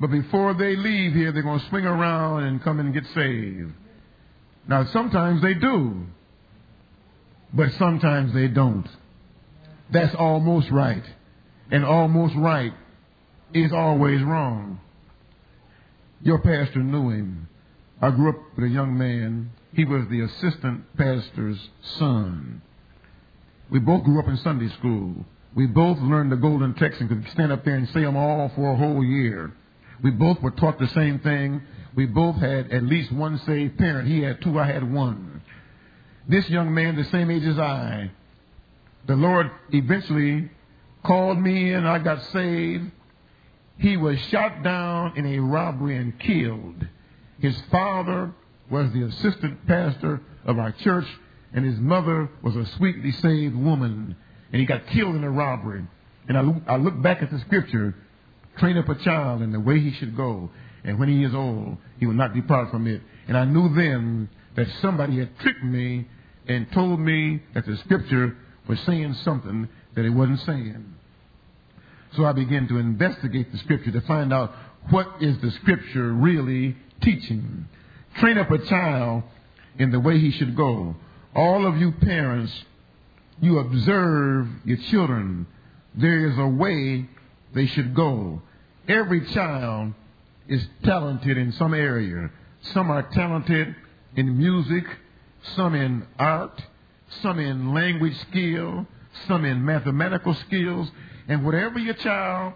[0.00, 3.72] but before they leave here, they're going to swing around and come and get saved.
[4.68, 6.06] Now, sometimes they do,
[7.54, 8.86] but sometimes they don't.
[9.92, 11.04] That's almost right.
[11.70, 12.72] And almost right
[13.52, 14.80] is always wrong.
[16.22, 17.48] Your pastor knew him.
[18.00, 19.50] I grew up with a young man.
[19.72, 22.62] He was the assistant pastor's son.
[23.70, 25.24] We both grew up in Sunday school.
[25.54, 28.50] We both learned the golden text and could stand up there and say them all
[28.54, 29.52] for a whole year.
[30.02, 31.62] We both were taught the same thing.
[31.94, 34.08] We both had at least one saved parent.
[34.08, 35.42] He had two, I had one.
[36.28, 38.10] This young man, the same age as I,
[39.06, 40.50] the Lord eventually
[41.04, 42.90] called me and I got saved.
[43.78, 46.86] He was shot down in a robbery and killed.
[47.38, 48.32] His father
[48.70, 51.06] was the assistant pastor of our church,
[51.52, 54.16] and his mother was a sweetly saved woman.
[54.52, 55.86] And he got killed in a robbery.
[56.28, 57.94] And I, I look back at the scripture
[58.58, 60.50] train up a child in the way he should go,
[60.84, 63.00] and when he is old, he will not depart from it.
[63.26, 66.06] And I knew then that somebody had tricked me
[66.46, 68.36] and told me that the scripture
[68.70, 70.94] was saying something that it wasn't saying.
[72.14, 74.52] So I began to investigate the scripture to find out
[74.90, 77.66] what is the scripture really teaching.
[78.18, 79.24] Train up a child
[79.76, 80.94] in the way he should go.
[81.34, 82.52] All of you parents,
[83.40, 85.48] you observe your children.
[85.96, 87.08] There is a way
[87.52, 88.40] they should go.
[88.86, 89.94] Every child
[90.46, 92.30] is talented in some area.
[92.72, 93.74] Some are talented
[94.14, 94.84] in music,
[95.56, 96.62] some in art,
[97.22, 98.86] some in language skill,
[99.26, 100.90] some in mathematical skills,
[101.28, 102.54] and whatever your child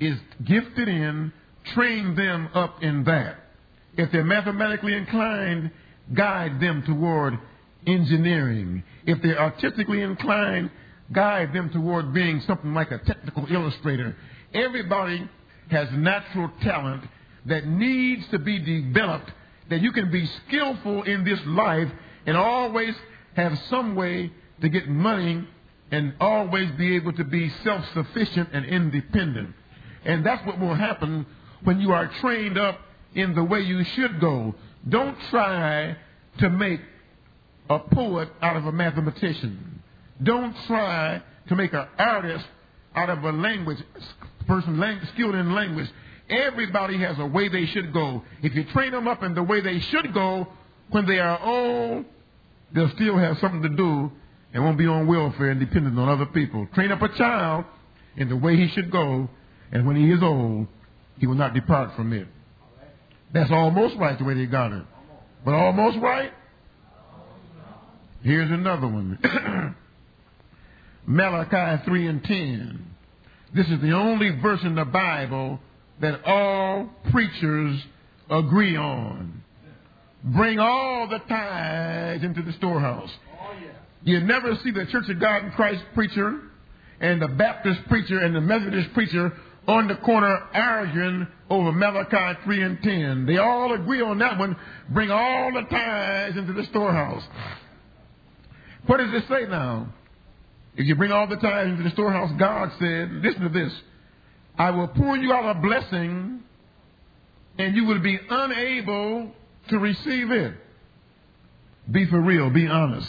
[0.00, 1.32] is gifted in,
[1.72, 3.36] train them up in that.
[3.96, 5.70] If they're mathematically inclined,
[6.12, 7.38] guide them toward
[7.86, 8.82] engineering.
[9.06, 10.70] If they're artistically inclined,
[11.12, 14.16] guide them toward being something like a technical illustrator.
[14.52, 15.28] Everybody
[15.70, 17.04] has natural talent
[17.46, 19.30] that needs to be developed,
[19.70, 21.90] that you can be skillful in this life
[22.26, 22.94] and always
[23.36, 25.46] have some way to get money
[25.90, 29.54] and always be able to be self sufficient and independent.
[30.04, 31.26] And that's what will happen
[31.62, 32.78] when you are trained up
[33.14, 34.54] in the way you should go.
[34.88, 35.96] Don't try
[36.38, 36.80] to make
[37.70, 39.82] a poet out of a mathematician.
[40.22, 42.46] Don't try to make an artist
[42.94, 43.78] out of a language
[44.46, 45.90] person skilled in language.
[46.28, 48.22] Everybody has a way they should go.
[48.42, 50.48] If you train them up in the way they should go,
[50.90, 52.04] when they are old,
[52.74, 54.10] they'll still have something to do
[54.52, 56.66] and won't be on welfare and dependent on other people.
[56.74, 57.64] Train up a child
[58.16, 59.28] in the way he should go,
[59.72, 60.66] and when he is old,
[61.18, 62.26] he will not depart from it.
[63.32, 64.84] That's almost right the way they got it.
[65.44, 66.32] But almost right?
[68.22, 69.18] Here's another one.
[71.06, 72.86] Malachi 3 and 10.
[73.54, 75.60] This is the only verse in the Bible
[76.00, 77.80] that all preachers
[78.30, 79.43] agree on.
[80.24, 83.10] Bring all the tithes into the storehouse.
[83.40, 83.52] Oh,
[84.02, 86.40] you never see the Church of God in Christ preacher
[87.00, 89.32] and the Baptist preacher and the Methodist preacher
[89.68, 93.26] on the corner arguing over Malachi 3 and 10.
[93.26, 94.56] They all agree on that one.
[94.90, 97.22] Bring all the tithes into the storehouse.
[98.86, 99.92] What does it say now?
[100.76, 103.72] If you bring all the tithes into the storehouse, God said, listen to this.
[104.58, 106.40] I will pour you out a blessing
[107.58, 109.32] and you will be unable
[109.68, 110.54] to receive it.
[111.90, 112.50] Be for real.
[112.50, 113.08] Be honest.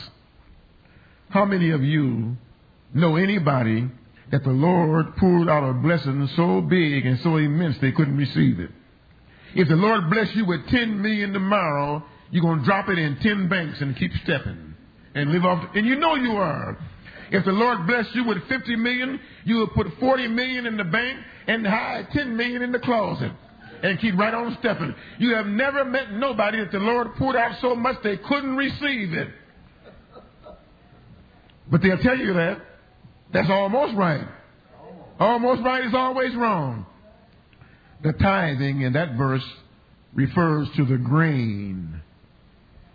[1.30, 2.38] How many of you
[2.94, 3.90] know anybody
[4.32, 8.60] that the Lord poured out a blessing so big and so immense they couldn't receive
[8.60, 8.72] it?
[9.56, 13.18] If the Lord bless you with 10 million tomorrow, you're going to drop it in
[13.18, 14.76] 10 banks and keep stepping
[15.14, 15.64] and live off.
[15.76, 16.78] And you know you are.
[17.32, 20.84] If the Lord bless you with 50 million, you will put 40 million in the
[20.84, 23.32] bank and hide 10 million in the closet
[23.86, 24.96] and keep right on stepping.
[25.20, 29.14] You have never met nobody that the Lord poured out so much they couldn't receive
[29.14, 29.30] it.
[31.70, 32.62] But they'll tell you that.
[33.32, 34.28] That's almost right.
[35.20, 36.86] Almost right is always wrong.
[38.04, 39.46] The tithing in that verse
[40.14, 42.02] refers to the grain.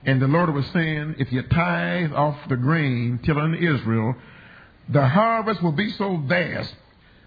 [0.05, 4.15] And the Lord was saying, if you tithe off the grain, till telling Israel,
[4.89, 6.75] the harvest will be so vast,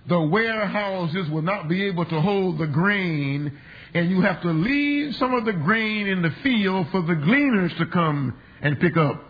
[0.08, 3.51] the warehouses will not be able to hold the grain,
[3.93, 7.72] and you have to leave some of the grain in the field for the gleaners
[7.78, 9.24] to come and pick up.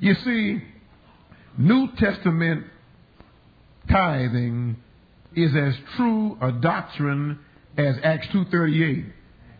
[0.00, 0.62] You see,
[1.58, 2.66] New Testament
[3.90, 4.76] tithing
[5.34, 7.38] is as true a doctrine
[7.76, 9.12] as Acts 2.38.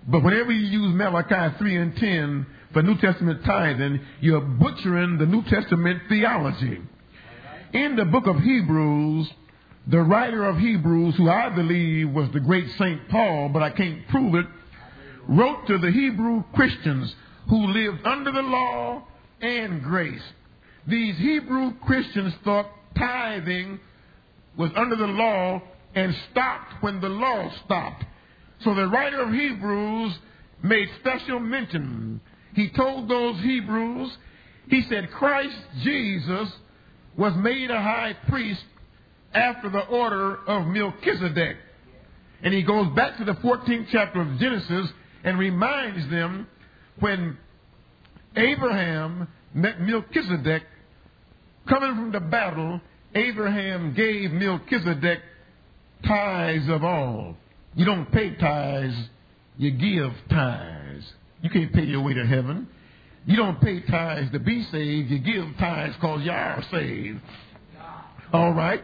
[0.09, 5.27] But whenever you use Malachi 3 and 10 for New Testament tithing, you're butchering the
[5.27, 6.81] New Testament theology.
[7.73, 9.31] In the book of Hebrews,
[9.87, 13.09] the writer of Hebrews, who I believe was the great St.
[13.09, 14.47] Paul, but I can't prove it,
[15.29, 17.15] wrote to the Hebrew Christians
[17.49, 19.03] who lived under the law
[19.41, 20.23] and grace.
[20.87, 23.81] These Hebrew Christians thought tithing
[24.57, 25.63] was under the law
[25.95, 28.05] and stopped when the law stopped.
[28.61, 30.17] So the writer of Hebrews
[30.63, 32.21] made special mention.
[32.55, 34.17] He told those Hebrews,
[34.69, 36.53] he said, Christ Jesus
[37.17, 38.63] was made a high priest
[39.35, 41.57] after the order of Melchizedek.
[42.43, 44.89] And he goes back to the 14th chapter of Genesis
[45.25, 46.47] and reminds them
[46.99, 47.39] when
[48.37, 50.63] Abraham met Melchizedek
[51.69, 52.81] coming from the battle,
[53.15, 55.21] Abraham gave Melchizedek
[56.07, 57.37] tithes of all.
[57.75, 58.97] You don't pay tithes,
[59.57, 61.05] you give tithes.
[61.43, 62.69] You can't pay your way to heaven.
[63.27, 67.21] You don't pay tithes to be saved, you give tithes because you are saved.
[68.33, 68.83] All right?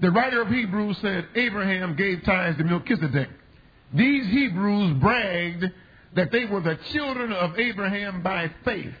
[0.00, 3.28] The writer of Hebrews said Abraham gave tithes to Melchizedek.
[3.92, 5.64] These Hebrews bragged
[6.14, 8.94] that they were the children of Abraham by faith.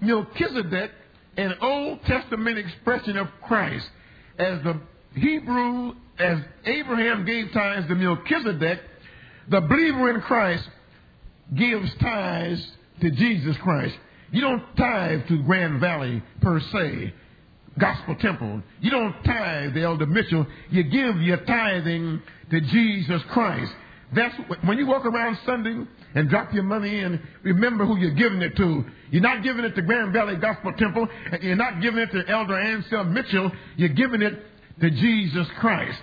[0.00, 0.90] Melchizedek,
[1.36, 3.88] an Old Testament expression of Christ,
[4.38, 4.80] as the
[5.14, 8.80] Hebrew, as Abraham gave tithes to Melchizedek,
[9.48, 10.68] the believer in Christ
[11.54, 12.64] gives tithes
[13.00, 13.96] to Jesus Christ.
[14.30, 17.12] You don't tithe to Grand Valley per se,
[17.78, 18.62] Gospel Temple.
[18.80, 20.46] You don't tithe the Elder Mitchell.
[20.70, 23.72] You give your tithing to Jesus Christ.
[24.14, 28.42] That's when you walk around Sunday and drop your money in, remember who you're giving
[28.42, 28.84] it to.
[29.10, 31.08] You're not giving it to Grand Valley Gospel Temple.
[31.40, 33.50] You're not giving it to Elder Anselm Mitchell.
[33.76, 34.34] You're giving it
[34.80, 35.98] to Jesus Christ.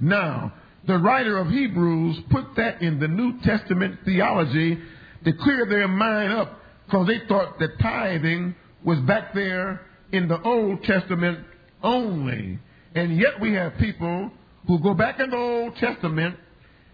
[0.00, 0.52] Now,
[0.86, 4.78] the writer of Hebrews put that in the New Testament theology
[5.24, 8.54] to clear their mind up because they thought that tithing
[8.84, 9.80] was back there
[10.12, 11.40] in the Old Testament
[11.82, 12.58] only.
[12.94, 14.30] And yet we have people
[14.66, 16.36] who go back in the Old Testament.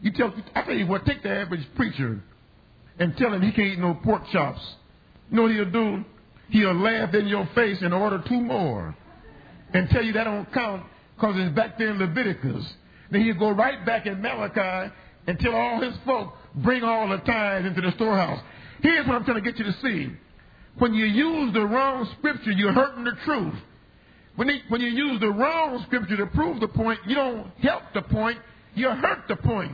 [0.01, 2.23] You tell, I tell you what, take the average preacher
[2.99, 4.61] and tell him he can't eat no pork chops.
[5.31, 6.05] You know what he'll do?
[6.51, 8.97] He'll laugh in your face and order two more
[9.75, 12.65] and tell you that don't count because it's back there in Leviticus.
[13.11, 14.93] Then he'll go right back in Malachi
[15.27, 18.41] and tell all his folk, bring all the tithes into the storehouse.
[18.83, 20.11] Here's what I'm trying to get you to see.
[20.79, 23.55] When you use the wrong scripture, you're hurting the truth.
[24.37, 28.03] When, when you use the wrong scripture to prove the point, you don't help the
[28.03, 28.39] point,
[28.75, 29.73] you hurt the point.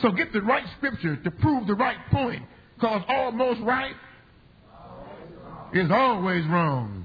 [0.00, 2.42] So get the right scripture to prove the right point.
[2.76, 3.94] Because almost right
[5.74, 7.04] is always wrong.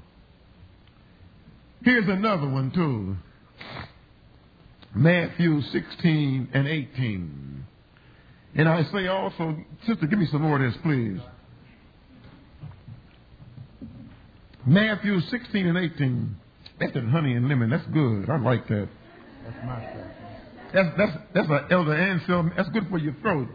[1.82, 3.16] Here's another one, too
[4.94, 7.66] Matthew 16 and 18.
[8.54, 9.56] And I say also,
[9.86, 11.20] sister, give me some more of this, please.
[14.66, 16.36] Matthew 16 and 18.
[16.80, 17.70] That's in honey and lemon.
[17.70, 18.28] That's good.
[18.28, 18.88] I like that.
[19.44, 20.06] That's my stuff.
[20.74, 22.52] That's that's that's an elder Anselm.
[22.56, 23.48] That's good for your throat.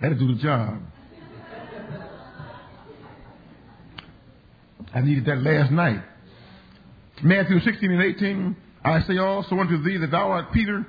[0.00, 0.80] That'll do the job.
[4.94, 6.02] I needed that last night.
[7.22, 10.86] Matthew 16 and 18, I say also unto thee that thou art Peter,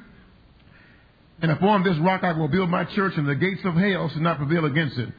[1.42, 4.22] and upon this rock I will build my church, and the gates of hell shall
[4.22, 5.10] not prevail against it.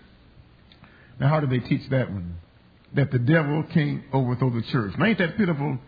[1.21, 2.39] Now, how do they teach that one?
[2.95, 4.95] That the devil can't overthrow the church.
[4.97, 5.79] Now, ain't that pitiful?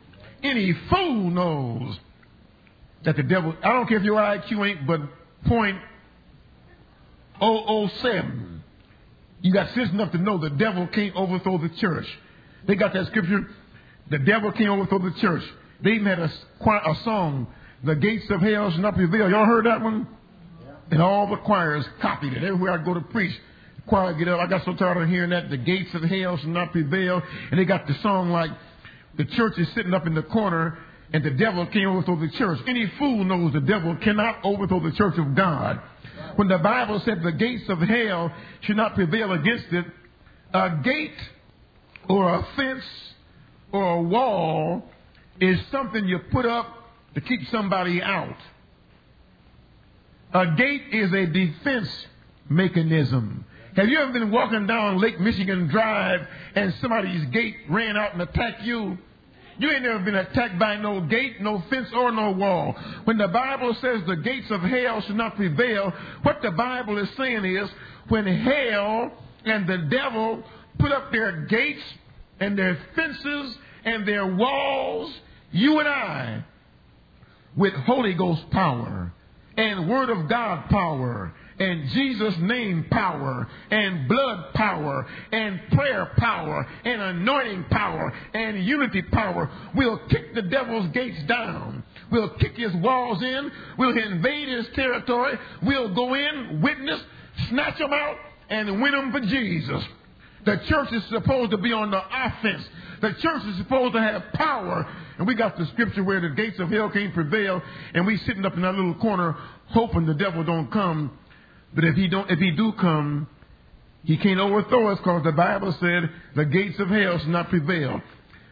[0.43, 1.99] Any fool knows
[3.05, 5.01] that the devil, I don't care if your IQ ain't but
[5.47, 5.78] point
[7.41, 8.62] 007.
[9.43, 12.07] You got sense enough to know the devil can't overthrow the church.
[12.66, 13.49] They got that scripture.
[14.11, 15.43] The devil can't overthrow the church.
[15.83, 16.31] They even had a,
[16.91, 17.47] a song,
[17.85, 19.31] The Gates of Hell Shall Not Prevail.
[19.31, 20.07] Y'all heard that one?
[20.62, 20.72] Yeah.
[20.91, 22.45] And all the choirs copied it.
[22.45, 23.35] Everywhere I go to preach,
[23.87, 24.41] choir get up.
[24.41, 25.51] I got so tired of hearing that.
[25.51, 27.22] The gates of hell shall not prevail.
[27.51, 28.51] And they got the song like,
[29.16, 30.78] the church is sitting up in the corner
[31.12, 32.61] and the devil can't overthrow the church.
[32.66, 35.81] Any fool knows the devil cannot overthrow the church of God.
[36.37, 39.85] When the Bible said the gates of hell should not prevail against it,
[40.55, 41.16] a gate
[42.09, 42.85] or a fence
[43.72, 44.85] or a wall
[45.41, 46.66] is something you put up
[47.14, 48.37] to keep somebody out.
[50.33, 52.07] A gate is a defense
[52.49, 53.45] mechanism.
[53.77, 58.23] Have you ever been walking down Lake Michigan Drive and somebody's gate ran out and
[58.23, 58.99] attacked you?
[59.59, 62.75] You ain't never been attacked by no gate, no fence, or no wall.
[63.05, 65.93] When the Bible says the gates of hell should not prevail,
[66.23, 67.68] what the Bible is saying is
[68.09, 69.12] when hell
[69.45, 70.43] and the devil
[70.79, 71.83] put up their gates
[72.41, 75.14] and their fences and their walls,
[75.53, 76.45] you and I,
[77.57, 79.12] with Holy Ghost power
[79.57, 86.66] and Word of God power and Jesus' name power and blood power and prayer power
[86.84, 89.50] and anointing power and unity power.
[89.74, 91.84] We'll kick the devil's gates down.
[92.11, 93.52] We'll kick his walls in.
[93.78, 95.38] We'll invade his territory.
[95.62, 97.00] We'll go in, witness,
[97.50, 98.16] snatch them out,
[98.48, 99.84] and win them for Jesus.
[100.46, 102.66] The church is supposed to be on the offense.
[103.02, 104.88] The church is supposed to have power.
[105.18, 107.61] And we got the scripture where the gates of hell can't prevail,
[107.92, 109.36] and we sitting up in that little corner
[109.66, 111.18] hoping the devil don't come
[111.75, 113.29] but if he don't, if he do come,
[114.05, 118.01] he can't overthrow us because the Bible said the gates of hell shall not prevail.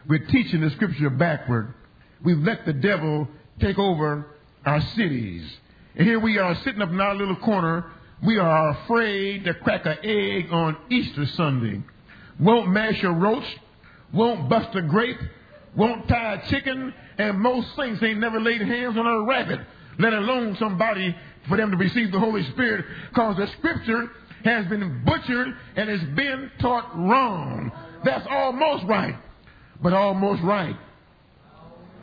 [0.07, 1.73] We're teaching the scripture backward.
[2.23, 3.27] We've let the devil
[3.59, 4.25] take over
[4.65, 5.49] our cities.
[5.95, 7.91] And here we are sitting up in our little corner.
[8.23, 11.81] We are afraid to crack an egg on Easter Sunday.
[12.39, 13.57] Won't mash a roast.
[14.13, 15.19] Won't bust a grape.
[15.75, 16.93] Won't tie a chicken.
[17.17, 19.59] And most saints ain't never laid hands on a rabbit,
[19.97, 21.15] let alone somebody
[21.47, 24.11] for them to receive the Holy Spirit because the scripture
[24.43, 27.71] has been butchered and it's been taught wrong.
[28.03, 29.15] That's almost right.
[29.81, 30.75] But almost right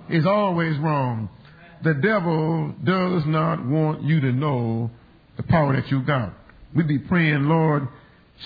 [0.08, 1.28] is always wrong.
[1.82, 4.90] The devil does not want you to know
[5.36, 6.32] the power that you got.
[6.74, 7.88] We be praying, Lord,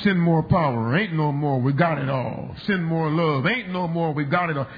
[0.02, 0.96] send more power.
[0.96, 1.60] Ain't no more.
[1.60, 2.54] We got it all.
[2.66, 3.46] Send more love.
[3.46, 4.12] Ain't no more.
[4.12, 4.68] We got it all.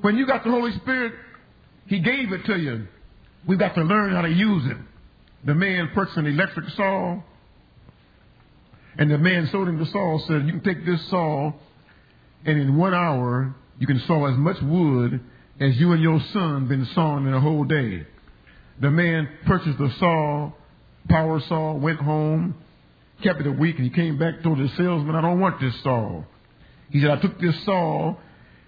[0.00, 1.14] When you got the Holy Spirit,
[1.86, 2.86] He gave it to you.
[3.46, 4.76] We've got to learn how to use it.
[5.44, 7.20] The man purchased an electric saw,
[8.98, 11.52] and the man sold him the saw, said, You can take this saw,
[12.44, 15.20] and in one hour, you can saw as much wood
[15.60, 18.06] as you and your son been sawing in a whole day.
[18.80, 20.52] The man purchased the saw,
[21.08, 22.54] power saw, went home,
[23.22, 25.74] kept it a week, and he came back, told the salesman, I don't want this
[25.82, 26.22] saw.
[26.90, 28.16] He said, I took this saw,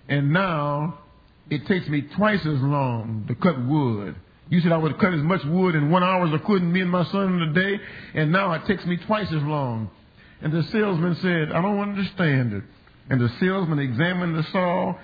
[0.09, 0.99] and now
[1.51, 4.16] it takes me twice as long to cut wood.
[4.51, 6.80] You said I would cut as much wood in one hour as I could, me
[6.80, 7.80] and my son in a day,
[8.14, 9.90] and now it takes me twice as long.
[10.42, 12.64] And the salesman said, I don't understand it.
[13.09, 14.95] And the salesman examined the saw.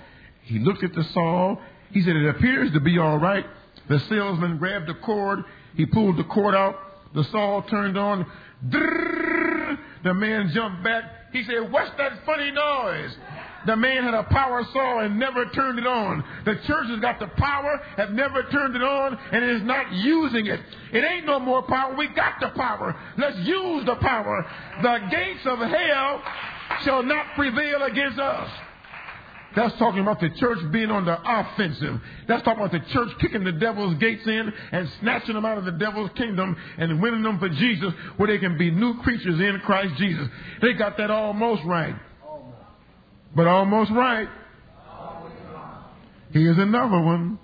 [0.43, 1.55] He looked at the saw.
[1.91, 3.45] He said, It appears to be all right.
[3.89, 5.43] The salesman grabbed the cord.
[5.75, 6.75] He pulled the cord out.
[7.13, 8.25] The saw turned on.
[8.67, 11.03] Drrr, the man jumped back.
[11.33, 13.15] He said, What's that funny noise?
[13.65, 16.23] The man had a power saw and never turned it on.
[16.45, 20.47] The church has got the power, have never turned it on, and is not using
[20.47, 20.59] it.
[20.91, 21.95] It ain't no more power.
[21.95, 22.95] We got the power.
[23.17, 24.45] Let's use the power.
[24.81, 26.23] The gates of hell
[26.83, 28.49] shall not prevail against us.
[29.55, 31.99] That's talking about the church being on the offensive.
[32.27, 35.65] That's talking about the church kicking the devil's gates in and snatching them out of
[35.65, 39.59] the devil's kingdom and winning them for Jesus where they can be new creatures in
[39.65, 40.27] Christ Jesus.
[40.61, 41.95] They got that almost right
[43.35, 44.27] but almost right.
[46.31, 47.39] Here's another one.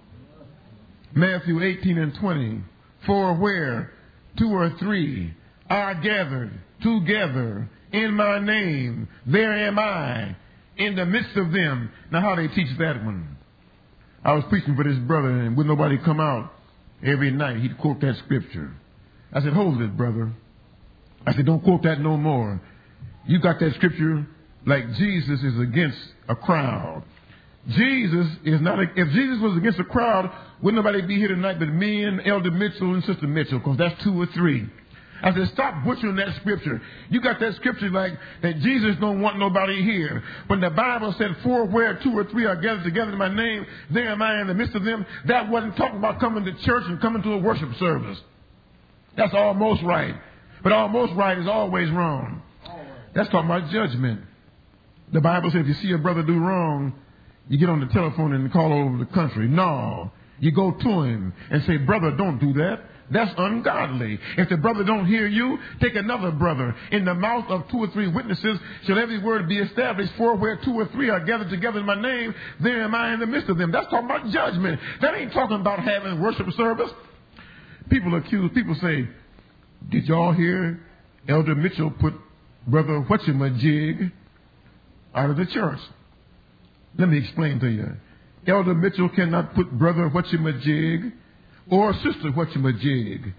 [1.13, 2.61] Matthew 18 and 20.
[3.05, 3.91] For where
[4.37, 5.33] two or three
[5.69, 10.35] are gathered together in my name, there am I
[10.77, 11.91] in the midst of them.
[12.11, 13.37] Now, how they teach that one?
[14.23, 16.51] I was preaching for this brother, and would nobody come out
[17.03, 18.73] every night, he'd quote that scripture.
[19.33, 20.31] I said, Hold it, brother.
[21.25, 22.61] I said, Don't quote that no more.
[23.25, 24.25] You got that scripture
[24.67, 25.97] like Jesus is against
[26.29, 27.03] a crowd.
[27.69, 31.57] Jesus is not, a, if Jesus was against a crowd, wouldn't nobody be here tonight
[31.59, 34.69] but me and Elder Mitchell and Sister Mitchell, because that's two or three.
[35.21, 36.79] I said, stop butchering that scripture.
[37.09, 38.11] You got that scripture like
[38.43, 40.23] that Jesus don't want nobody here.
[40.45, 43.65] When the Bible said, for where two or three are gathered together in my name,
[43.91, 45.05] there am I in the midst of them.
[45.25, 48.19] That wasn't talking about coming to church and coming to a worship service.
[49.15, 50.13] That's almost right.
[50.61, 52.43] But almost right is always wrong.
[53.15, 54.21] That's talking about judgment.
[55.13, 56.93] The Bible says if you see a brother do wrong,
[57.47, 59.47] you get on the telephone and call all over the country.
[59.47, 60.11] No.
[60.39, 62.81] You go to him and say, brother, don't do that.
[63.09, 64.19] That's ungodly.
[64.37, 66.75] If the brother don't hear you, take another brother.
[66.91, 70.11] In the mouth of two or three witnesses shall every word be established.
[70.17, 73.21] For where two or three are gathered together in my name, there am I in
[73.21, 73.71] the midst of them.
[73.71, 74.81] That's talking about judgment.
[75.01, 76.91] That ain't talking about having worship service.
[77.89, 79.07] People accuse, people say,
[79.89, 80.85] did y'all hear
[81.29, 82.13] Elder Mitchell put
[82.67, 84.11] Brother Whatchamajig
[85.13, 85.79] out of the church?
[86.97, 87.91] Let me explain to you.
[88.47, 91.11] Elder Mitchell cannot put Brother Whatchamajig
[91.69, 93.33] or Sister Whatchamajig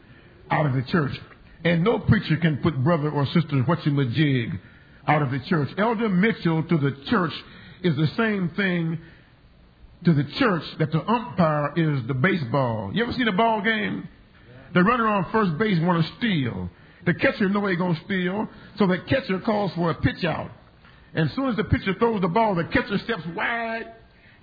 [0.50, 1.18] out of the church.
[1.64, 4.58] And no preacher can put Brother or Sister Whatchamajig
[5.06, 5.68] out of the church.
[5.78, 7.32] Elder Mitchell to the church
[7.82, 8.98] is the same thing
[10.04, 12.90] to the church that the umpire is the baseball.
[12.94, 14.06] You ever seen a ball game?
[14.74, 16.70] The runner on first base want to steal.
[17.06, 20.50] The catcher know he gonna steal, so the catcher calls for a pitch out.
[21.18, 23.92] And as soon as the pitcher throws the ball, the catcher steps wide,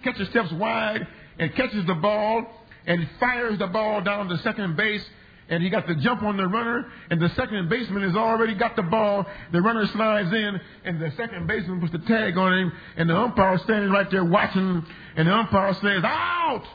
[0.03, 1.07] catcher steps wide
[1.39, 2.45] and catches the ball
[2.85, 5.01] and fires the ball down to second base.
[5.47, 8.75] And he got the jump on the runner, and the second baseman has already got
[8.75, 9.25] the ball.
[9.53, 13.15] The runner slides in, and the second baseman puts the tag on him, and the
[13.15, 14.83] umpire standing right there watching,
[15.15, 16.65] and the umpire says, Out!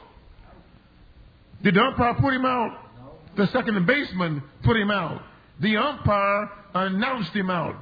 [1.62, 3.36] Did the umpire put him out?
[3.36, 5.20] The second baseman put him out.
[5.59, 7.74] The umpire announced him out.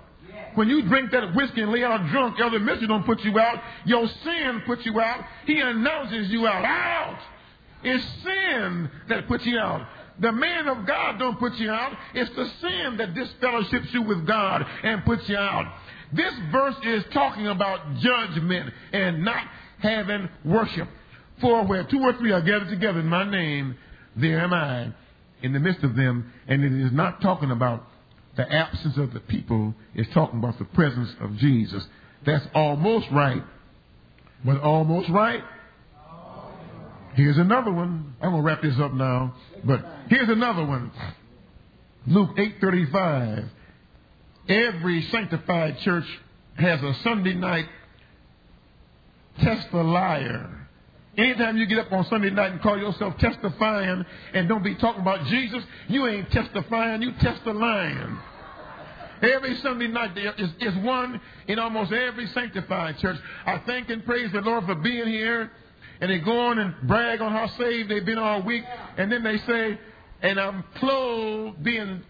[0.58, 3.62] When you drink that whiskey and lay out drunk, Elder Mitchell don't put you out.
[3.84, 5.24] Your sin puts you out.
[5.46, 6.64] He announces you out.
[6.64, 7.20] Out!
[7.84, 9.86] It's sin that puts you out.
[10.18, 11.92] The man of God don't put you out.
[12.12, 15.72] It's the sin that disfellowships you with God and puts you out.
[16.12, 19.46] This verse is talking about judgment and not
[19.78, 20.88] having worship.
[21.40, 23.76] For where two or three are gathered together in my name,
[24.16, 24.92] there am I
[25.40, 26.32] in the midst of them.
[26.48, 27.86] And it is not talking about
[28.38, 31.84] the absence of the people, is talking about the presence of Jesus.
[32.24, 33.44] That's almost right.
[34.44, 35.44] But almost right
[37.18, 38.14] Here's another one.
[38.22, 39.34] I'm going to wrap this up now.
[39.64, 40.92] But here's another one.
[42.06, 43.48] Luke 8:35.
[44.48, 46.04] Every sanctified church
[46.56, 47.66] has a Sunday night
[49.40, 50.57] test the liar.
[51.18, 54.04] Anytime you get up on Sunday night and call yourself testifying
[54.34, 58.18] and don't be talking about Jesus, you ain't testifying, you test the lion.
[59.20, 63.18] Every Sunday night there is, is one in almost every sanctified church.
[63.44, 65.50] I thank and praise the Lord for being here
[66.00, 68.64] and they go on and brag on how saved they've been all week,
[68.96, 69.78] and then they say,
[70.22, 72.02] and I'm clothed, being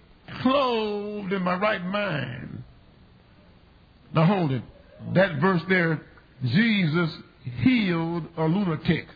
[0.43, 2.63] clothed in my right mind.
[4.15, 4.63] Now hold it.
[5.15, 6.03] That verse there,
[6.45, 7.11] Jesus
[7.49, 9.07] healed a lunatic.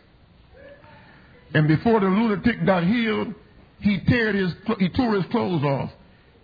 [1.53, 3.33] And before the lunatic got healed,
[3.79, 5.91] he, teared his, he tore his clothes off.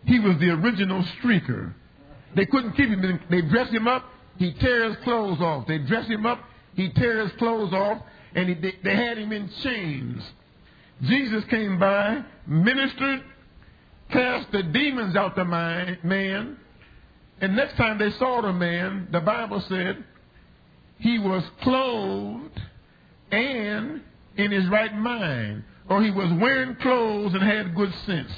[0.06, 1.74] He was the original streaker.
[2.36, 3.20] They couldn't keep him.
[3.30, 4.06] They dressed him up.
[4.38, 5.68] He tear his clothes off.
[5.68, 6.40] They dress him up.
[6.76, 8.02] He tear his clothes off
[8.36, 10.24] and he, they had him in chains.
[11.02, 13.24] Jesus came by, ministered,
[14.12, 16.58] cast the demons out the man,
[17.42, 20.04] and next time they saw the man, the Bible said
[21.00, 22.62] he was clothed
[23.32, 24.02] and
[24.38, 28.32] in his right mind, or he was wearing clothes and had good sense.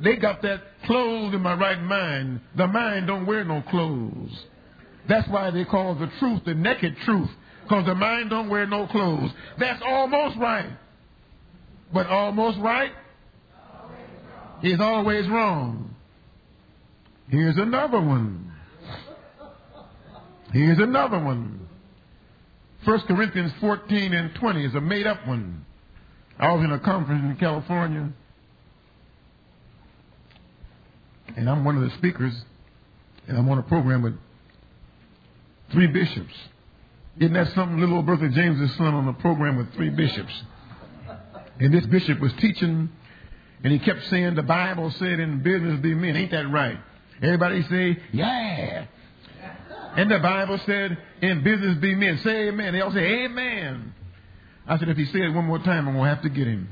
[0.00, 2.40] They got that clothed in my right mind.
[2.56, 4.44] The mind don't wear no clothes.
[5.08, 7.30] That's why they call the truth the naked truth
[7.62, 9.30] because the mind don't wear no clothes.
[9.58, 10.70] That's almost right.
[11.92, 12.92] But almost right
[14.62, 15.94] is always wrong.
[17.28, 18.45] Here's another one.
[20.52, 21.68] Here's another one.
[22.84, 25.64] 1 Corinthians 14 and 20 is a made up one.
[26.38, 28.10] I was in a conference in California,
[31.36, 32.34] and I'm one of the speakers,
[33.26, 34.14] and I'm on a program with
[35.72, 36.34] three bishops.
[37.18, 37.80] Isn't that something?
[37.80, 40.32] Little old Bertha James' son on a program with three bishops.
[41.58, 42.90] And this bishop was teaching,
[43.64, 46.14] and he kept saying, The Bible said in business be men.
[46.14, 46.78] Ain't that right?
[47.22, 48.84] Everybody say, Yeah.
[49.96, 52.18] And the Bible said, In business be men.
[52.22, 52.72] Say amen.
[52.74, 53.94] They all say, Amen.
[54.66, 56.46] I said, If he said it one more time, I'm going to have to get
[56.46, 56.68] him.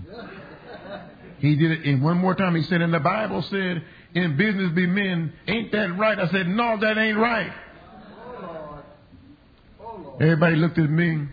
[1.39, 3.83] He did it, and one more time he said, And the Bible said,
[4.15, 5.33] In business be men.
[5.47, 6.19] Ain't that right?
[6.19, 7.53] I said, No, that ain't right.
[10.21, 11.27] Everybody looked at me.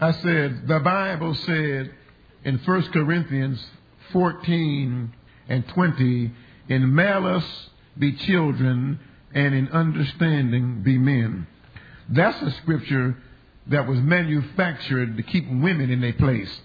[0.00, 1.92] I said, the Bible said
[2.44, 3.64] in 1 Corinthians
[4.12, 5.12] 14
[5.48, 6.32] and 20,
[6.68, 9.00] in malice be children,
[9.34, 11.46] and in understanding be men.
[12.08, 13.16] That's a scripture
[13.68, 16.60] that was manufactured to keep women in their place.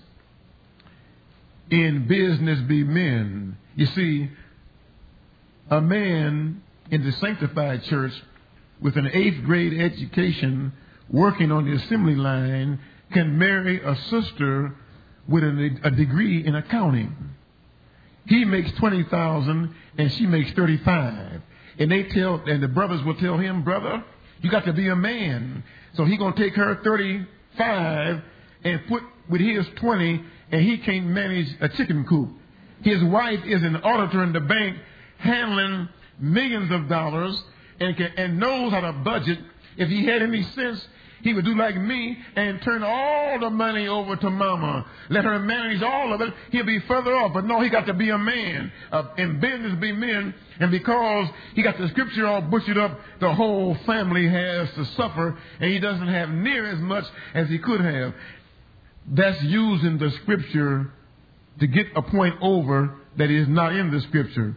[1.70, 3.58] In business be men.
[3.76, 4.30] You see,
[5.70, 6.62] a man
[6.92, 8.14] in the sanctified church
[8.82, 10.74] with an eighth grade education
[11.10, 12.80] working on the assembly line
[13.14, 14.76] can marry a sister
[15.28, 17.16] with a, a degree in accounting.
[18.28, 21.42] He makes 20,000 and she makes 35.
[21.82, 24.04] And they tell, and the brothers will tell him, brother,
[24.42, 25.64] you got to be a man.
[25.96, 28.22] So he gonna take her 35
[28.64, 32.30] and put with his 20 and he can't manage a chicken coop.
[32.84, 34.78] His wife is an auditor in the bank
[35.18, 35.90] handling
[36.20, 37.42] millions of dollars
[37.80, 39.40] and, can, and knows how to budget.
[39.76, 40.86] If he had any sense,
[41.24, 44.86] he would do like me and turn all the money over to mama.
[45.10, 46.34] Let her manage all of it.
[46.52, 47.34] He'll be further off.
[47.34, 48.72] But no, he got to be a man.
[48.92, 50.34] Uh, in business, be men.
[50.60, 55.38] And because he got the scripture all butchered up, the whole family has to suffer,
[55.60, 58.14] and he doesn't have near as much as he could have.
[59.08, 60.92] That's using the scripture
[61.60, 64.56] to get a point over that is not in the scripture.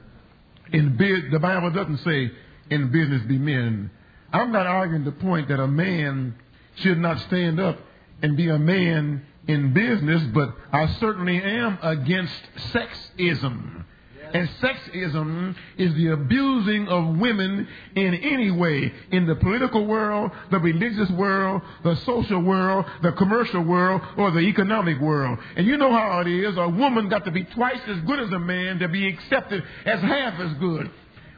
[0.73, 0.97] In
[1.31, 2.31] the Bible doesn't say
[2.71, 3.91] in business be men.
[4.33, 6.35] I'm not arguing the point that a man
[6.77, 7.79] should not stand up
[8.23, 12.35] and be a man in business, but I certainly am against
[12.73, 13.85] sexism.
[14.33, 20.59] And sexism is the abusing of women in any way, in the political world, the
[20.59, 25.39] religious world, the social world, the commercial world, or the economic world.
[25.57, 26.57] And you know how it is.
[26.57, 30.01] A woman got to be twice as good as a man to be accepted as
[30.01, 30.91] half as good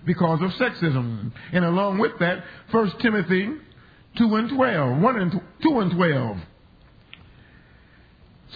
[0.07, 1.33] because of sexism.
[1.53, 3.51] And along with that, 1 Timothy
[4.17, 4.99] 2 and 12.
[4.99, 6.37] 1 and 2 and 12.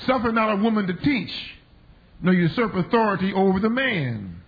[0.07, 1.33] Suffer not a woman to teach,
[2.23, 4.41] nor usurp authority over the man.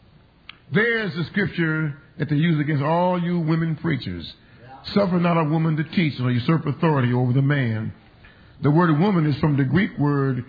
[0.72, 4.32] There's the scripture that they use against all you women preachers.
[4.94, 7.92] Suffer not a woman to teach, nor usurp authority over the man.
[8.62, 10.44] The word woman is from the Greek word,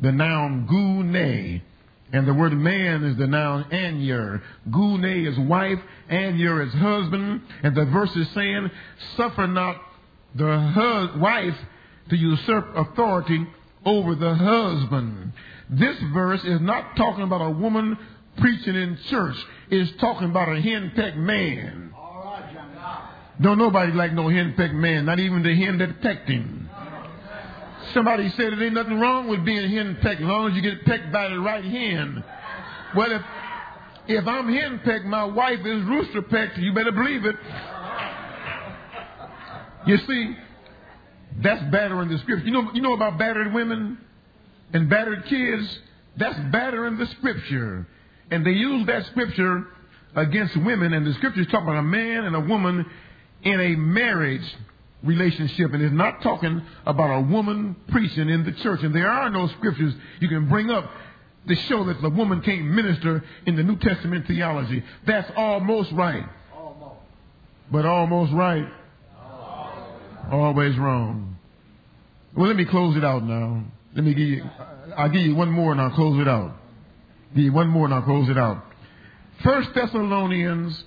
[0.00, 1.62] the noun gune,
[2.12, 4.42] and the word man is the noun aner.
[4.68, 5.78] Gune is wife,
[6.08, 7.42] aner is husband.
[7.62, 8.70] And the verse is saying,
[9.16, 9.76] suffer not
[10.34, 11.56] the wife
[12.10, 13.46] to usurp authority
[13.84, 15.32] over the husband.
[15.70, 17.96] This verse is not talking about a woman
[18.38, 19.36] preaching in church.
[19.70, 21.94] It's talking about a henpecked man.
[23.40, 26.68] Don't nobody like no henpecked man, not even the hen that pecked him.
[27.94, 31.10] Somebody said there ain't nothing wrong with being henpecked as long as you get pecked
[31.12, 32.22] by the right hen.
[32.94, 33.22] Well, if
[34.08, 36.58] if I'm henpecked, my wife is rooster pecked.
[36.58, 37.36] You better believe it.
[39.86, 40.36] You see,
[41.42, 42.44] that's battering the scripture.
[42.44, 43.98] You know, you know about battered women
[44.72, 45.78] and battered kids?
[46.16, 47.86] That's battering the scripture.
[48.30, 49.66] And they use that scripture
[50.14, 52.84] against women, and the scripture is talking about a man and a woman
[53.42, 54.44] in a marriage
[55.02, 58.82] relationship, and it's not talking about a woman preaching in the church.
[58.82, 60.90] And there are no scriptures you can bring up
[61.48, 64.84] to show that the woman can't minister in the New Testament theology.
[65.06, 66.28] That's almost right.
[66.54, 66.96] Almost.
[67.72, 68.66] But almost right
[70.30, 71.36] always wrong.
[72.36, 73.64] Well, let me close it out now.
[73.94, 74.44] Let me give you,
[74.96, 76.52] I'll give you one more and I'll close it out.
[77.34, 78.64] Give you one more and I'll close it out.
[79.42, 80.84] First Thessalonians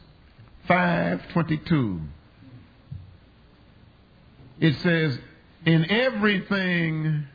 [0.70, 2.06] 5.22.
[4.60, 5.20] It says,
[5.66, 7.26] in everything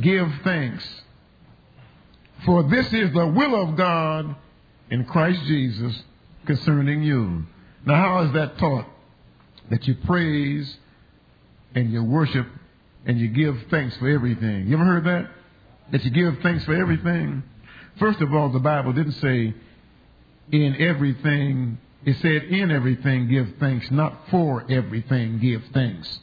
[0.00, 1.02] give thanks.
[2.44, 4.34] For this is the will of God
[4.90, 6.02] in Christ Jesus
[6.46, 7.44] concerning you.
[7.84, 8.86] Now, how is that taught?
[9.70, 10.76] That you praise
[11.74, 12.46] and you worship
[13.06, 14.66] and you give thanks for everything.
[14.66, 15.30] You ever heard that?
[15.92, 17.42] That you give thanks for everything?
[17.98, 19.54] First of all, the Bible didn't say
[20.52, 26.20] in everything, it said in everything give thanks, not for everything give thanks.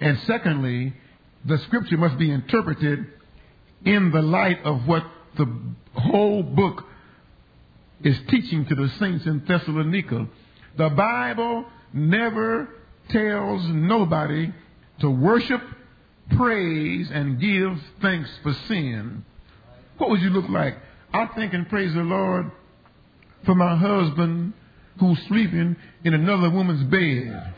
[0.00, 0.94] And secondly,
[1.44, 3.06] the scripture must be interpreted
[3.84, 5.04] in the light of what
[5.36, 5.46] the
[5.94, 6.84] whole book
[8.02, 10.26] is teaching to the saints in Thessalonica.
[10.76, 12.68] The Bible never
[13.10, 14.52] tells nobody
[15.00, 15.60] to worship,
[16.36, 19.24] praise, and give thanks for sin,
[19.98, 20.76] what would you look like?
[21.12, 22.50] I think and praise the Lord
[23.44, 24.52] for my husband
[24.98, 27.54] who's sleeping in another woman's bed.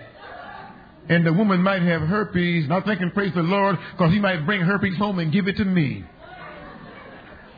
[1.08, 4.18] And the woman might have herpes, and I think and praise the Lord because he
[4.18, 6.04] might bring herpes home and give it to me.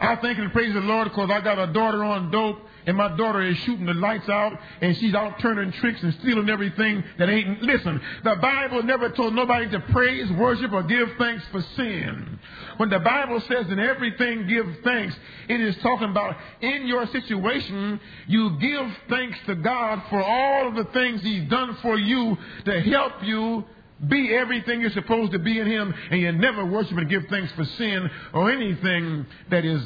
[0.01, 3.15] I thank and praise the Lord because I got a daughter on dope and my
[3.17, 7.29] daughter is shooting the lights out and she's out turning tricks and stealing everything that
[7.29, 7.63] ain't.
[7.63, 12.39] Listen, the Bible never told nobody to praise, worship, or give thanks for sin.
[12.77, 15.17] When the Bible says in everything give thanks,
[15.49, 20.75] it is talking about in your situation, you give thanks to God for all of
[20.77, 23.65] the things He's done for you to help you
[24.09, 27.51] be everything you're supposed to be in Him, and you never worship and give thanks
[27.53, 29.83] for sin or anything that is.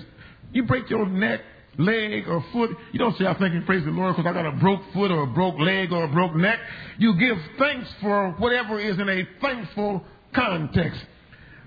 [0.52, 1.42] You break your neck,
[1.78, 2.70] leg, or foot.
[2.92, 5.10] You don't say, I thank and praise the Lord because I got a broke foot
[5.10, 6.58] or a broke leg or a broke neck.
[6.98, 11.00] You give thanks for whatever is in a thankful context.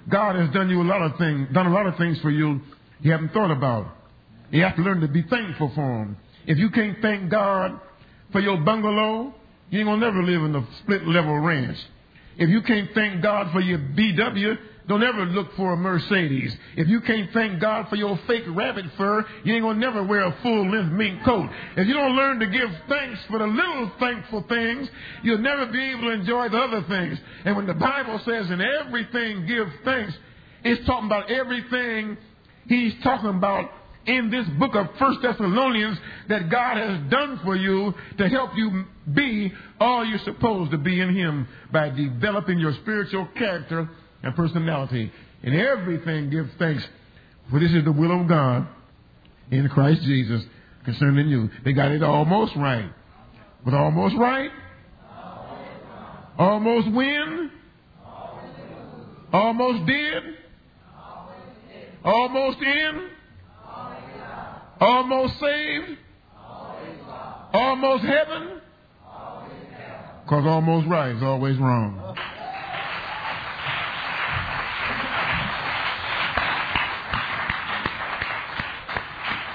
[0.10, 2.60] God has done you a lot of things, done a lot of things for you
[3.04, 3.88] you haven't thought about.
[4.50, 6.18] You have to learn to be thankful for them.
[6.48, 7.80] If you can't thank God
[8.32, 9.34] for your bungalow,
[9.70, 11.78] you ain't gonna never live in a split level ranch.
[12.38, 14.58] If you can't thank God for your BW,
[14.88, 16.56] don't ever look for a Mercedes.
[16.76, 20.24] If you can't thank God for your fake rabbit fur, you ain't gonna never wear
[20.24, 21.50] a full length mink coat.
[21.78, 24.90] If you don't learn to give thanks for the little thankful things,
[25.24, 27.18] you'll never be able to enjoy the other things.
[27.46, 30.14] And when the Bible says in everything give thanks,
[30.64, 32.18] it's talking about everything
[32.68, 33.72] he's talking about
[34.06, 35.98] in this book of First Thessalonians
[36.28, 38.84] that God has done for you to help you
[39.14, 43.90] be all you're supposed to be in Him by developing your spiritual character
[44.24, 45.12] and personality.
[45.44, 46.88] In everything, give thanks,
[47.52, 48.68] for this is the will of God
[49.52, 50.44] in Christ Jesus
[50.86, 51.50] concerning you.
[51.64, 52.90] They got it almost right.
[53.64, 54.50] But almost right?
[56.38, 57.52] Almost win?
[59.32, 60.24] Almost did?
[62.04, 63.10] Almost in?
[64.80, 65.98] Almost saved?
[67.54, 68.62] Almost heaven?
[70.24, 72.16] Because almost right is always wrong.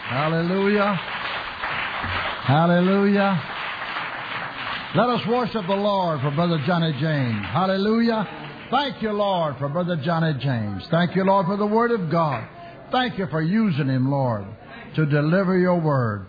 [0.08, 0.94] Hallelujah.
[2.46, 3.42] Hallelujah.
[4.96, 7.44] Let us worship the Lord for Brother Johnny James.
[7.52, 8.26] Hallelujah.
[8.70, 10.82] Thank you, Lord, for Brother Johnny James.
[10.90, 12.48] Thank you, Lord, for the Word of God.
[12.90, 14.46] Thank you for using him, Lord,
[14.96, 16.26] to deliver your Word.